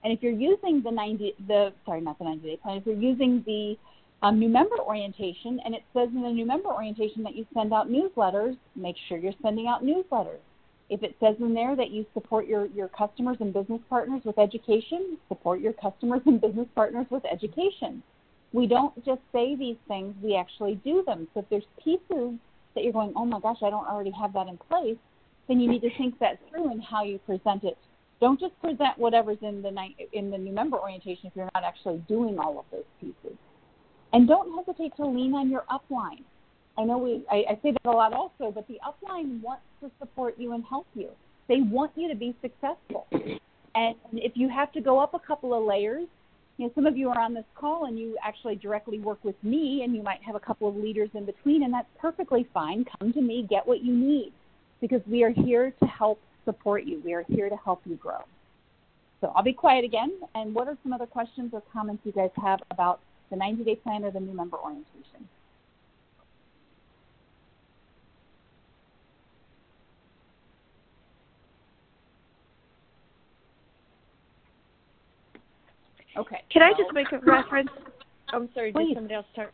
And 0.03 0.13
if 0.13 0.21
you're 0.21 0.31
using 0.31 0.81
the 0.83 0.91
90, 0.91 1.33
the 1.47 1.73
sorry, 1.85 2.01
not 2.01 2.17
the 2.19 2.25
90 2.25 2.47
day 2.47 2.57
plan, 2.57 2.77
if 2.77 2.85
you're 2.85 2.95
using 2.95 3.43
the 3.45 3.75
um, 4.21 4.39
new 4.39 4.49
member 4.49 4.79
orientation, 4.79 5.59
and 5.65 5.73
it 5.73 5.83
says 5.93 6.09
in 6.13 6.21
the 6.21 6.29
new 6.29 6.45
member 6.45 6.69
orientation 6.69 7.23
that 7.23 7.35
you 7.35 7.45
send 7.53 7.73
out 7.73 7.89
newsletters, 7.89 8.55
make 8.75 8.95
sure 9.07 9.17
you're 9.17 9.33
sending 9.41 9.67
out 9.67 9.83
newsletters. 9.83 10.39
If 10.89 11.03
it 11.03 11.15
says 11.19 11.35
in 11.39 11.53
there 11.53 11.75
that 11.75 11.89
you 11.89 12.05
support 12.13 12.47
your, 12.47 12.65
your 12.67 12.89
customers 12.89 13.37
and 13.39 13.53
business 13.53 13.81
partners 13.89 14.21
with 14.25 14.37
education, 14.37 15.17
support 15.27 15.61
your 15.61 15.73
customers 15.73 16.21
and 16.25 16.39
business 16.39 16.67
partners 16.75 17.07
with 17.09 17.23
education. 17.25 18.03
We 18.53 18.67
don't 18.67 18.93
just 19.05 19.21
say 19.31 19.55
these 19.55 19.77
things, 19.87 20.13
we 20.21 20.35
actually 20.35 20.75
do 20.83 21.03
them. 21.05 21.27
So 21.33 21.39
if 21.39 21.45
there's 21.49 21.63
pieces 21.81 22.37
that 22.75 22.83
you're 22.83 22.93
going, 22.93 23.13
oh 23.15 23.25
my 23.25 23.39
gosh, 23.39 23.59
I 23.63 23.69
don't 23.69 23.87
already 23.87 24.11
have 24.11 24.33
that 24.33 24.47
in 24.47 24.57
place, 24.57 24.97
then 25.47 25.59
you 25.59 25.69
need 25.69 25.81
to 25.81 25.97
think 25.97 26.19
that 26.19 26.39
through 26.49 26.69
and 26.69 26.83
how 26.83 27.03
you 27.03 27.19
present 27.19 27.63
it. 27.63 27.77
Don't 28.19 28.39
just 28.39 28.59
present 28.61 28.97
whatever's 28.97 29.39
in 29.41 29.63
the 29.63 29.71
in 30.13 30.29
the 30.29 30.37
new 30.37 30.53
member 30.53 30.77
orientation 30.77 31.25
if 31.25 31.35
you're 31.35 31.49
not 31.55 31.63
actually 31.63 32.03
doing 32.07 32.37
all 32.37 32.59
of 32.59 32.65
those 32.71 32.83
pieces. 32.99 33.35
And 34.13 34.27
don't 34.27 34.57
hesitate 34.57 34.95
to 34.97 35.05
lean 35.05 35.33
on 35.33 35.49
your 35.49 35.63
upline. 35.71 36.23
I 36.77 36.83
know 36.83 36.97
we 36.97 37.23
I, 37.29 37.43
I 37.51 37.59
say 37.61 37.71
that 37.71 37.85
a 37.85 37.91
lot 37.91 38.13
also, 38.13 38.51
but 38.51 38.67
the 38.67 38.79
upline 38.85 39.41
wants 39.41 39.63
to 39.81 39.91
support 39.99 40.35
you 40.37 40.53
and 40.53 40.63
help 40.63 40.87
you. 40.95 41.09
They 41.47 41.61
want 41.61 41.91
you 41.95 42.07
to 42.07 42.15
be 42.15 42.35
successful. 42.41 43.07
And 43.75 43.95
if 44.13 44.33
you 44.35 44.49
have 44.49 44.71
to 44.73 44.81
go 44.81 44.99
up 44.99 45.13
a 45.13 45.19
couple 45.19 45.53
of 45.53 45.63
layers, 45.63 46.07
you 46.57 46.65
know, 46.65 46.71
some 46.75 46.85
of 46.85 46.97
you 46.97 47.09
are 47.09 47.19
on 47.19 47.33
this 47.33 47.45
call 47.55 47.85
and 47.85 47.97
you 47.97 48.17
actually 48.23 48.55
directly 48.55 48.99
work 48.99 49.19
with 49.23 49.35
me 49.43 49.81
and 49.83 49.95
you 49.95 50.03
might 50.03 50.21
have 50.23 50.35
a 50.35 50.39
couple 50.39 50.67
of 50.67 50.75
leaders 50.75 51.09
in 51.13 51.25
between 51.25 51.63
and 51.63 51.73
that's 51.73 51.87
perfectly 51.99 52.47
fine. 52.53 52.85
Come 52.99 53.13
to 53.13 53.21
me, 53.21 53.47
get 53.49 53.65
what 53.65 53.81
you 53.81 53.93
need 53.95 54.33
because 54.81 55.01
we 55.07 55.23
are 55.23 55.29
here 55.29 55.73
to 55.81 55.85
help 55.87 56.19
support 56.45 56.83
you. 56.83 57.01
We 57.03 57.13
are 57.13 57.23
here 57.27 57.49
to 57.49 57.55
help 57.55 57.81
you 57.85 57.95
grow. 57.95 58.19
So 59.21 59.31
I'll 59.35 59.43
be 59.43 59.53
quiet 59.53 59.85
again. 59.85 60.11
And 60.35 60.53
what 60.53 60.67
are 60.67 60.77
some 60.83 60.93
other 60.93 61.05
questions 61.05 61.51
or 61.53 61.61
comments 61.71 62.01
you 62.05 62.11
guys 62.11 62.31
have 62.43 62.59
about 62.71 62.99
the 63.31 63.37
90 63.37 63.63
day 63.63 63.75
plan 63.75 64.03
or 64.03 64.11
the 64.11 64.19
new 64.19 64.33
member 64.33 64.57
orientation? 64.57 65.27
Okay. 76.17 76.43
Can 76.51 76.61
I 76.61 76.71
just 76.71 76.93
make 76.93 77.07
a 77.13 77.19
reference? 77.19 77.69
I'm 78.33 78.49
sorry, 78.53 78.73
Please. 78.73 78.89
did 78.89 78.97
somebody 78.97 79.15
else 79.15 79.25
start? 79.31 79.53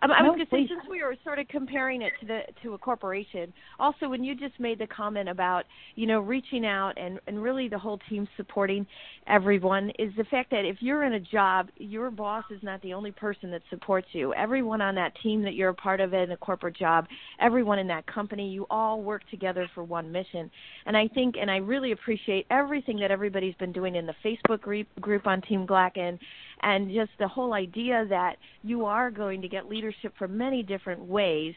Um, 0.00 0.12
I 0.12 0.22
No, 0.22 0.30
was 0.30 0.36
going 0.36 0.46
to 0.46 0.50
say, 0.50 0.74
since 0.74 0.88
we 0.88 1.02
were 1.02 1.16
sort 1.24 1.38
of 1.38 1.48
comparing 1.48 2.02
it 2.02 2.12
to 2.20 2.26
the 2.26 2.40
to 2.62 2.74
a 2.74 2.78
corporation, 2.78 3.52
also 3.80 4.08
when 4.08 4.22
you 4.22 4.34
just 4.34 4.58
made 4.60 4.78
the 4.78 4.86
comment 4.86 5.28
about 5.28 5.64
you 5.96 6.06
know 6.06 6.20
reaching 6.20 6.64
out 6.64 6.92
and 6.96 7.18
and 7.26 7.42
really 7.42 7.68
the 7.68 7.78
whole 7.78 7.98
team 8.08 8.28
supporting 8.36 8.86
everyone 9.26 9.90
is 9.98 10.12
the 10.16 10.24
fact 10.24 10.50
that 10.50 10.64
if 10.64 10.76
you're 10.80 11.02
in 11.04 11.14
a 11.14 11.20
job, 11.20 11.68
your 11.76 12.10
boss 12.10 12.44
is 12.50 12.62
not 12.62 12.80
the 12.82 12.94
only 12.94 13.10
person 13.10 13.50
that 13.50 13.62
supports 13.70 14.06
you. 14.12 14.32
Everyone 14.34 14.80
on 14.80 14.94
that 14.94 15.12
team 15.22 15.42
that 15.42 15.54
you're 15.54 15.70
a 15.70 15.74
part 15.74 16.00
of 16.00 16.14
in 16.14 16.30
a 16.30 16.36
corporate 16.36 16.76
job, 16.76 17.06
everyone 17.40 17.78
in 17.78 17.88
that 17.88 18.06
company, 18.06 18.48
you 18.48 18.66
all 18.70 19.02
work 19.02 19.28
together 19.30 19.68
for 19.74 19.82
one 19.82 20.10
mission. 20.10 20.50
And 20.86 20.96
I 20.96 21.08
think, 21.08 21.34
and 21.40 21.50
I 21.50 21.56
really 21.56 21.92
appreciate 21.92 22.46
everything 22.50 22.98
that 23.00 23.10
everybody's 23.10 23.54
been 23.56 23.72
doing 23.72 23.96
in 23.96 24.06
the 24.06 24.14
Facebook 24.24 24.60
group 24.60 24.86
group 25.00 25.26
on 25.26 25.42
Team 25.42 25.66
Glacken 25.66 26.18
and 26.62 26.90
just 26.90 27.10
the 27.18 27.28
whole 27.28 27.52
idea 27.54 28.06
that 28.08 28.36
you 28.62 28.84
are 28.84 29.10
going 29.10 29.42
to 29.42 29.48
get 29.48 29.68
leadership 29.68 30.12
from 30.18 30.36
many 30.36 30.62
different 30.62 31.00
ways 31.00 31.54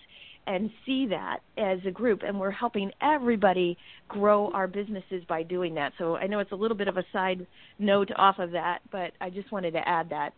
and 0.48 0.72
see 0.86 1.06
that 1.08 1.40
as 1.58 1.80
a 1.86 1.92
group 1.92 2.22
and 2.24 2.40
we're 2.40 2.50
helping 2.52 2.92
everybody 3.02 3.78
grow 4.08 4.52
our 4.54 4.68
businesses 4.68 5.24
by 5.28 5.44
doing 5.44 5.76
that 5.76 5.94
so 6.00 6.16
i 6.16 6.26
know 6.26 6.40
it's 6.40 6.52
a 6.52 6.56
little 6.56 6.76
bit 6.76 6.88
of 6.88 6.98
a 6.98 7.04
side 7.14 7.46
note 7.78 8.10
off 8.16 8.40
of 8.40 8.50
that 8.52 8.80
but 8.92 9.12
i 9.22 9.30
just 9.30 9.52
wanted 9.52 9.72
to 9.72 9.88
add 9.88 10.10
that 10.10 10.34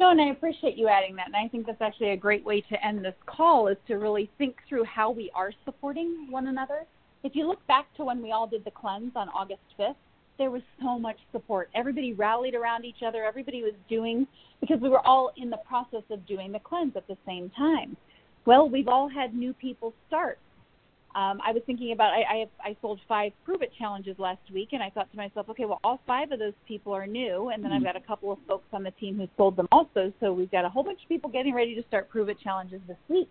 No, 0.00 0.10
and 0.10 0.20
I 0.20 0.30
appreciate 0.30 0.76
you 0.76 0.88
adding 0.88 1.14
that. 1.16 1.26
And 1.26 1.36
I 1.36 1.46
think 1.48 1.66
that's 1.66 1.80
actually 1.80 2.10
a 2.10 2.16
great 2.16 2.44
way 2.44 2.60
to 2.62 2.84
end 2.84 3.04
this 3.04 3.14
call 3.26 3.68
is 3.68 3.76
to 3.86 3.94
really 3.94 4.28
think 4.38 4.56
through 4.68 4.84
how 4.84 5.10
we 5.10 5.30
are 5.34 5.52
supporting 5.64 6.26
one 6.30 6.48
another. 6.48 6.84
If 7.22 7.36
you 7.36 7.46
look 7.46 7.64
back 7.66 7.86
to 7.96 8.04
when 8.04 8.20
we 8.20 8.32
all 8.32 8.46
did 8.46 8.64
the 8.64 8.72
cleanse 8.72 9.12
on 9.14 9.28
August 9.28 9.62
5th, 9.78 9.94
there 10.38 10.50
was 10.50 10.62
so 10.80 10.98
much 10.98 11.18
support. 11.32 11.70
Everybody 11.74 12.12
rallied 12.12 12.54
around 12.54 12.84
each 12.84 13.02
other. 13.06 13.24
Everybody 13.24 13.62
was 13.62 13.74
doing, 13.88 14.26
because 14.60 14.80
we 14.80 14.88
were 14.88 15.06
all 15.06 15.32
in 15.36 15.50
the 15.50 15.58
process 15.58 16.02
of 16.10 16.26
doing 16.26 16.52
the 16.52 16.58
cleanse 16.58 16.96
at 16.96 17.06
the 17.06 17.16
same 17.26 17.50
time. 17.50 17.96
Well, 18.46 18.68
we've 18.68 18.88
all 18.88 19.08
had 19.08 19.34
new 19.34 19.52
people 19.54 19.94
start. 20.08 20.38
Um, 21.14 21.40
I 21.46 21.52
was 21.52 21.62
thinking 21.64 21.92
about 21.92 22.12
I, 22.12 22.22
I 22.28 22.36
have 22.38 22.48
I 22.60 22.76
sold 22.82 22.98
five 23.06 23.32
prove 23.44 23.62
it 23.62 23.70
challenges 23.78 24.18
last 24.18 24.40
week, 24.52 24.70
and 24.72 24.82
I 24.82 24.90
thought 24.90 25.08
to 25.12 25.16
myself, 25.16 25.48
okay, 25.48 25.64
well, 25.64 25.78
all 25.84 26.00
five 26.08 26.32
of 26.32 26.40
those 26.40 26.54
people 26.66 26.92
are 26.92 27.06
new, 27.06 27.50
and 27.50 27.64
then 27.64 27.70
I've 27.70 27.84
got 27.84 27.94
a 27.94 28.00
couple 28.00 28.32
of 28.32 28.38
folks 28.48 28.66
on 28.72 28.82
the 28.82 28.90
team 28.92 29.16
who 29.16 29.28
sold 29.36 29.54
them 29.54 29.68
also. 29.70 30.12
So 30.18 30.32
we've 30.32 30.50
got 30.50 30.64
a 30.64 30.68
whole 30.68 30.82
bunch 30.82 31.00
of 31.04 31.08
people 31.08 31.30
getting 31.30 31.54
ready 31.54 31.76
to 31.76 31.84
start 31.86 32.10
prove 32.10 32.28
it 32.28 32.40
challenges 32.40 32.80
this 32.88 32.96
week. 33.08 33.30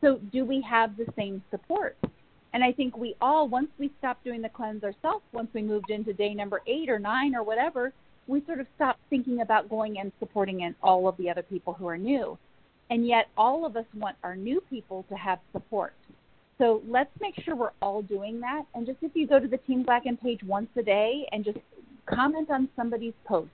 So 0.00 0.20
do 0.32 0.44
we 0.44 0.64
have 0.70 0.96
the 0.96 1.06
same 1.16 1.42
support? 1.50 1.96
And 2.56 2.64
I 2.64 2.72
think 2.72 2.96
we 2.96 3.14
all, 3.20 3.46
once 3.48 3.68
we 3.78 3.92
stopped 3.98 4.24
doing 4.24 4.40
the 4.40 4.48
cleanse 4.48 4.82
ourselves, 4.82 5.22
once 5.34 5.50
we 5.52 5.60
moved 5.60 5.90
into 5.90 6.14
day 6.14 6.32
number 6.32 6.62
eight 6.66 6.88
or 6.88 6.98
nine 6.98 7.34
or 7.34 7.42
whatever, 7.42 7.92
we 8.28 8.42
sort 8.46 8.60
of 8.60 8.66
stopped 8.76 9.00
thinking 9.10 9.42
about 9.42 9.68
going 9.68 9.98
and 9.98 10.10
supporting 10.18 10.62
in 10.62 10.74
all 10.82 11.06
of 11.06 11.18
the 11.18 11.28
other 11.28 11.42
people 11.42 11.74
who 11.74 11.86
are 11.86 11.98
new. 11.98 12.38
And 12.88 13.06
yet, 13.06 13.26
all 13.36 13.66
of 13.66 13.76
us 13.76 13.84
want 13.94 14.16
our 14.24 14.34
new 14.34 14.62
people 14.70 15.04
to 15.10 15.16
have 15.16 15.38
support. 15.52 15.92
So 16.56 16.80
let's 16.88 17.10
make 17.20 17.34
sure 17.44 17.54
we're 17.54 17.72
all 17.82 18.00
doing 18.00 18.40
that. 18.40 18.62
And 18.74 18.86
just 18.86 19.00
if 19.02 19.10
you 19.14 19.26
go 19.26 19.38
to 19.38 19.48
the 19.48 19.58
Team 19.58 19.84
Glacken 19.84 20.18
page 20.18 20.42
once 20.42 20.70
a 20.78 20.82
day 20.82 21.28
and 21.32 21.44
just 21.44 21.58
comment 22.06 22.48
on 22.50 22.70
somebody's 22.74 23.12
post, 23.26 23.50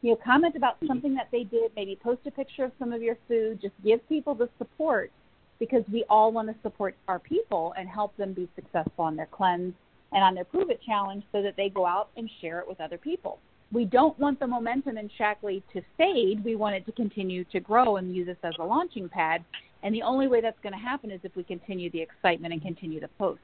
you 0.00 0.12
know, 0.12 0.18
comment 0.24 0.56
about 0.56 0.78
something 0.86 1.14
that 1.16 1.28
they 1.30 1.44
did, 1.44 1.70
maybe 1.76 1.98
post 2.02 2.22
a 2.24 2.30
picture 2.30 2.64
of 2.64 2.72
some 2.78 2.94
of 2.94 3.02
your 3.02 3.18
food, 3.28 3.60
just 3.60 3.74
give 3.84 4.08
people 4.08 4.34
the 4.34 4.48
support 4.56 5.12
because 5.58 5.82
we 5.92 6.04
all 6.08 6.32
want 6.32 6.48
to 6.48 6.54
support 6.62 6.94
our 7.08 7.18
people 7.18 7.74
and 7.76 7.88
help 7.88 8.16
them 8.16 8.32
be 8.32 8.48
successful 8.54 9.04
on 9.04 9.16
their 9.16 9.26
cleanse 9.26 9.74
and 10.12 10.22
on 10.22 10.34
their 10.34 10.44
Prove 10.44 10.70
It 10.70 10.80
challenge 10.86 11.24
so 11.32 11.42
that 11.42 11.56
they 11.56 11.68
go 11.68 11.86
out 11.86 12.08
and 12.16 12.30
share 12.40 12.60
it 12.60 12.68
with 12.68 12.80
other 12.80 12.98
people. 12.98 13.38
We 13.70 13.84
don't 13.84 14.18
want 14.18 14.40
the 14.40 14.46
momentum 14.46 14.96
in 14.96 15.10
Shaklee 15.18 15.62
to 15.74 15.82
fade. 15.98 16.42
We 16.42 16.56
want 16.56 16.76
it 16.76 16.86
to 16.86 16.92
continue 16.92 17.44
to 17.44 17.60
grow 17.60 17.96
and 17.96 18.14
use 18.14 18.26
this 18.26 18.38
as 18.42 18.54
a 18.58 18.64
launching 18.64 19.08
pad. 19.08 19.44
And 19.82 19.94
the 19.94 20.02
only 20.02 20.26
way 20.26 20.40
that's 20.40 20.58
going 20.62 20.72
to 20.72 20.78
happen 20.78 21.10
is 21.10 21.20
if 21.22 21.36
we 21.36 21.42
continue 21.42 21.90
the 21.90 22.00
excitement 22.00 22.52
and 22.54 22.62
continue 22.62 23.00
to 23.00 23.08
post. 23.18 23.40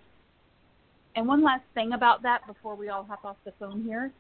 And 1.15 1.29
one 1.29 1.45
last 1.45 1.65
thing 1.75 1.93
about 1.93 2.23
that 2.23 2.47
before 2.47 2.75
we 2.75 2.89
all 2.89 3.05
hop 3.05 3.25
off 3.25 3.37
the 3.45 3.53
phone 3.59 3.83
here. 3.83 4.11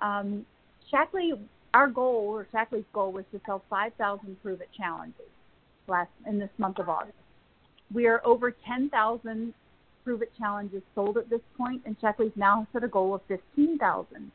Um, 0.00 0.46
Shaklee, 0.92 1.38
our 1.74 1.88
goal, 1.88 2.28
or 2.28 2.46
Shaklee's 2.54 2.86
goal, 2.92 3.12
was 3.12 3.24
to 3.32 3.40
sell 3.44 3.62
5,000 3.68 4.40
Prove 4.42 4.60
It 4.60 4.68
challenges 4.76 5.26
last 5.88 6.10
in 6.26 6.38
this 6.38 6.50
month 6.56 6.78
of 6.78 6.88
August. 6.88 7.14
We 7.92 8.06
are 8.06 8.20
over 8.24 8.50
10,000 8.66 9.54
Prove 10.04 10.22
It 10.22 10.32
challenges 10.38 10.82
sold 10.94 11.16
at 11.16 11.28
this 11.28 11.40
point, 11.56 11.82
and 11.84 11.98
Shaklee's 12.00 12.36
now 12.36 12.66
set 12.72 12.84
a 12.84 12.88
goal 12.88 13.14
of 13.14 13.20
15,000. 13.28 14.30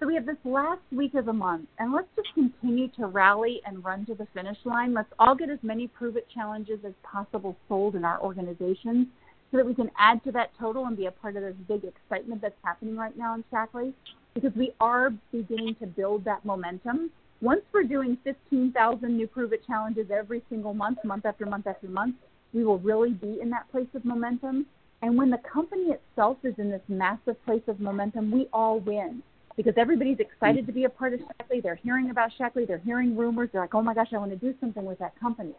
So 0.00 0.06
we 0.06 0.14
have 0.14 0.26
this 0.26 0.36
last 0.44 0.80
week 0.92 1.14
of 1.14 1.26
the 1.26 1.32
month, 1.32 1.68
and 1.78 1.92
let's 1.92 2.08
just 2.14 2.32
continue 2.34 2.88
to 2.96 3.06
rally 3.06 3.60
and 3.66 3.84
run 3.84 4.06
to 4.06 4.14
the 4.14 4.26
finish 4.32 4.58
line. 4.64 4.94
Let's 4.94 5.12
all 5.18 5.34
get 5.34 5.50
as 5.50 5.58
many 5.62 5.88
Prove 5.88 6.16
It 6.16 6.28
challenges 6.32 6.78
as 6.86 6.92
possible 7.02 7.56
sold 7.68 7.96
in 7.96 8.04
our 8.04 8.20
organizations 8.20 9.08
so 9.50 9.56
that 9.56 9.66
we 9.66 9.74
can 9.74 9.90
add 9.98 10.22
to 10.24 10.32
that 10.32 10.50
total 10.58 10.86
and 10.86 10.96
be 10.96 11.06
a 11.06 11.10
part 11.10 11.36
of 11.36 11.42
this 11.42 11.54
big 11.66 11.84
excitement 11.84 12.40
that's 12.40 12.54
happening 12.62 12.96
right 12.96 13.16
now 13.16 13.34
in 13.34 13.42
Shaklee 13.52 13.92
because 14.34 14.52
we 14.54 14.72
are 14.80 15.10
beginning 15.32 15.74
to 15.80 15.86
build 15.86 16.24
that 16.24 16.44
momentum. 16.44 17.10
Once 17.40 17.62
we're 17.72 17.84
doing 17.84 18.16
15,000 18.24 19.16
new 19.16 19.26
Prove 19.26 19.52
It 19.52 19.66
challenges 19.66 20.10
every 20.10 20.42
single 20.48 20.74
month, 20.74 20.98
month 21.04 21.26
after 21.26 21.46
month 21.46 21.66
after 21.66 21.88
month, 21.88 22.14
we 22.52 22.64
will 22.64 22.78
really 22.78 23.12
be 23.12 23.40
in 23.40 23.50
that 23.50 23.70
place 23.70 23.88
of 23.94 24.04
momentum. 24.04 24.66
And 25.02 25.16
when 25.16 25.30
the 25.30 25.38
company 25.38 25.90
itself 25.90 26.38
is 26.42 26.54
in 26.58 26.70
this 26.70 26.82
massive 26.88 27.42
place 27.44 27.62
of 27.68 27.80
momentum, 27.80 28.30
we 28.30 28.48
all 28.52 28.80
win 28.80 29.22
because 29.56 29.74
everybody's 29.76 30.20
excited 30.20 30.66
to 30.66 30.72
be 30.72 30.84
a 30.84 30.88
part 30.88 31.14
of 31.14 31.20
Shaklee. 31.20 31.62
They're 31.62 31.74
hearing 31.74 32.10
about 32.10 32.30
Shaklee. 32.38 32.66
They're 32.66 32.78
hearing 32.78 33.16
rumors. 33.16 33.50
They're 33.52 33.60
like, 33.60 33.74
oh 33.74 33.82
my 33.82 33.92
gosh, 33.92 34.08
I 34.12 34.18
want 34.18 34.30
to 34.30 34.36
do 34.36 34.54
something 34.60 34.84
with 34.84 34.98
that 35.00 35.18
company. 35.18 35.52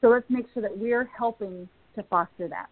So 0.00 0.08
let's 0.08 0.28
make 0.28 0.46
sure 0.52 0.62
that 0.62 0.76
we're 0.76 1.04
helping 1.04 1.68
to 1.94 2.02
foster 2.04 2.48
that. 2.48 2.68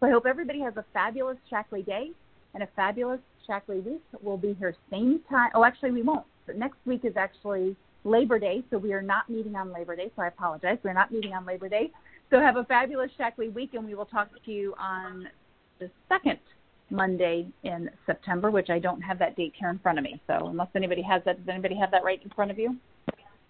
So 0.00 0.06
I 0.06 0.10
hope 0.10 0.26
everybody 0.26 0.60
has 0.60 0.76
a 0.76 0.84
fabulous 0.92 1.38
Shaklee 1.50 1.84
day 1.84 2.10
and 2.54 2.62
a 2.62 2.68
fabulous 2.76 3.20
Shaklee 3.48 3.84
week. 3.84 4.02
We'll 4.22 4.36
be 4.36 4.54
here 4.58 4.74
same 4.90 5.20
time. 5.30 5.50
Oh, 5.54 5.64
actually, 5.64 5.92
we 5.92 6.02
won't. 6.02 6.26
But 6.46 6.56
next 6.56 6.78
week 6.84 7.04
is 7.04 7.16
actually 7.16 7.74
Labor 8.04 8.38
Day, 8.38 8.62
so 8.70 8.78
we 8.78 8.92
are 8.92 9.02
not 9.02 9.28
meeting 9.28 9.56
on 9.56 9.72
Labor 9.72 9.96
Day. 9.96 10.10
So 10.14 10.22
I 10.22 10.28
apologize. 10.28 10.78
We're 10.82 10.92
not 10.92 11.10
meeting 11.10 11.32
on 11.32 11.44
Labor 11.44 11.68
Day. 11.68 11.90
So 12.30 12.40
have 12.40 12.56
a 12.56 12.64
fabulous 12.64 13.10
Shaklee 13.18 13.52
week, 13.52 13.74
and 13.74 13.84
we 13.84 13.94
will 13.94 14.06
talk 14.06 14.28
to 14.44 14.52
you 14.52 14.74
on 14.78 15.28
the 15.78 15.90
second 16.08 16.38
Monday 16.90 17.46
in 17.62 17.90
September, 18.04 18.50
which 18.50 18.70
I 18.70 18.78
don't 18.78 19.00
have 19.00 19.18
that 19.18 19.36
date 19.36 19.52
here 19.56 19.70
in 19.70 19.78
front 19.78 19.98
of 19.98 20.04
me. 20.04 20.20
So 20.26 20.48
unless 20.48 20.68
anybody 20.74 21.02
has 21.02 21.22
that, 21.24 21.38
does 21.38 21.52
anybody 21.52 21.76
have 21.76 21.90
that 21.92 22.04
right 22.04 22.20
in 22.22 22.30
front 22.30 22.50
of 22.50 22.58
you? 22.58 22.76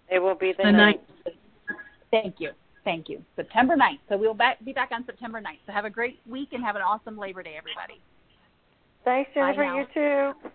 It 0.09 0.19
will 0.19 0.35
be 0.35 0.53
the, 0.57 0.63
The 0.63 0.71
ninth. 0.71 1.01
Thank 2.11 2.35
you. 2.39 2.51
Thank 2.83 3.09
you. 3.09 3.21
September 3.35 3.75
9th. 3.75 3.99
So 4.07 4.15
we'll 4.15 4.33
back, 4.33 4.63
be 4.63 4.71
back 4.71 4.91
on 4.93 5.05
September 5.05 5.41
9th. 5.41 5.59
So 5.65 5.73
have 5.73 5.83
a 5.83 5.89
great 5.89 6.19
week 6.25 6.49
and 6.53 6.63
have 6.63 6.77
an 6.77 6.81
awesome 6.81 7.17
Labor 7.17 7.43
Day, 7.43 7.55
everybody. 7.57 7.99
Thanks, 9.03 9.29
Jennifer. 9.33 9.63
now. 9.63 9.79
You 9.79 9.85
too. 9.93 10.49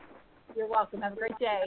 You're 0.56 0.68
welcome. 0.68 1.02
Have 1.02 1.12
a 1.12 1.16
great 1.16 1.38
day. 1.38 1.64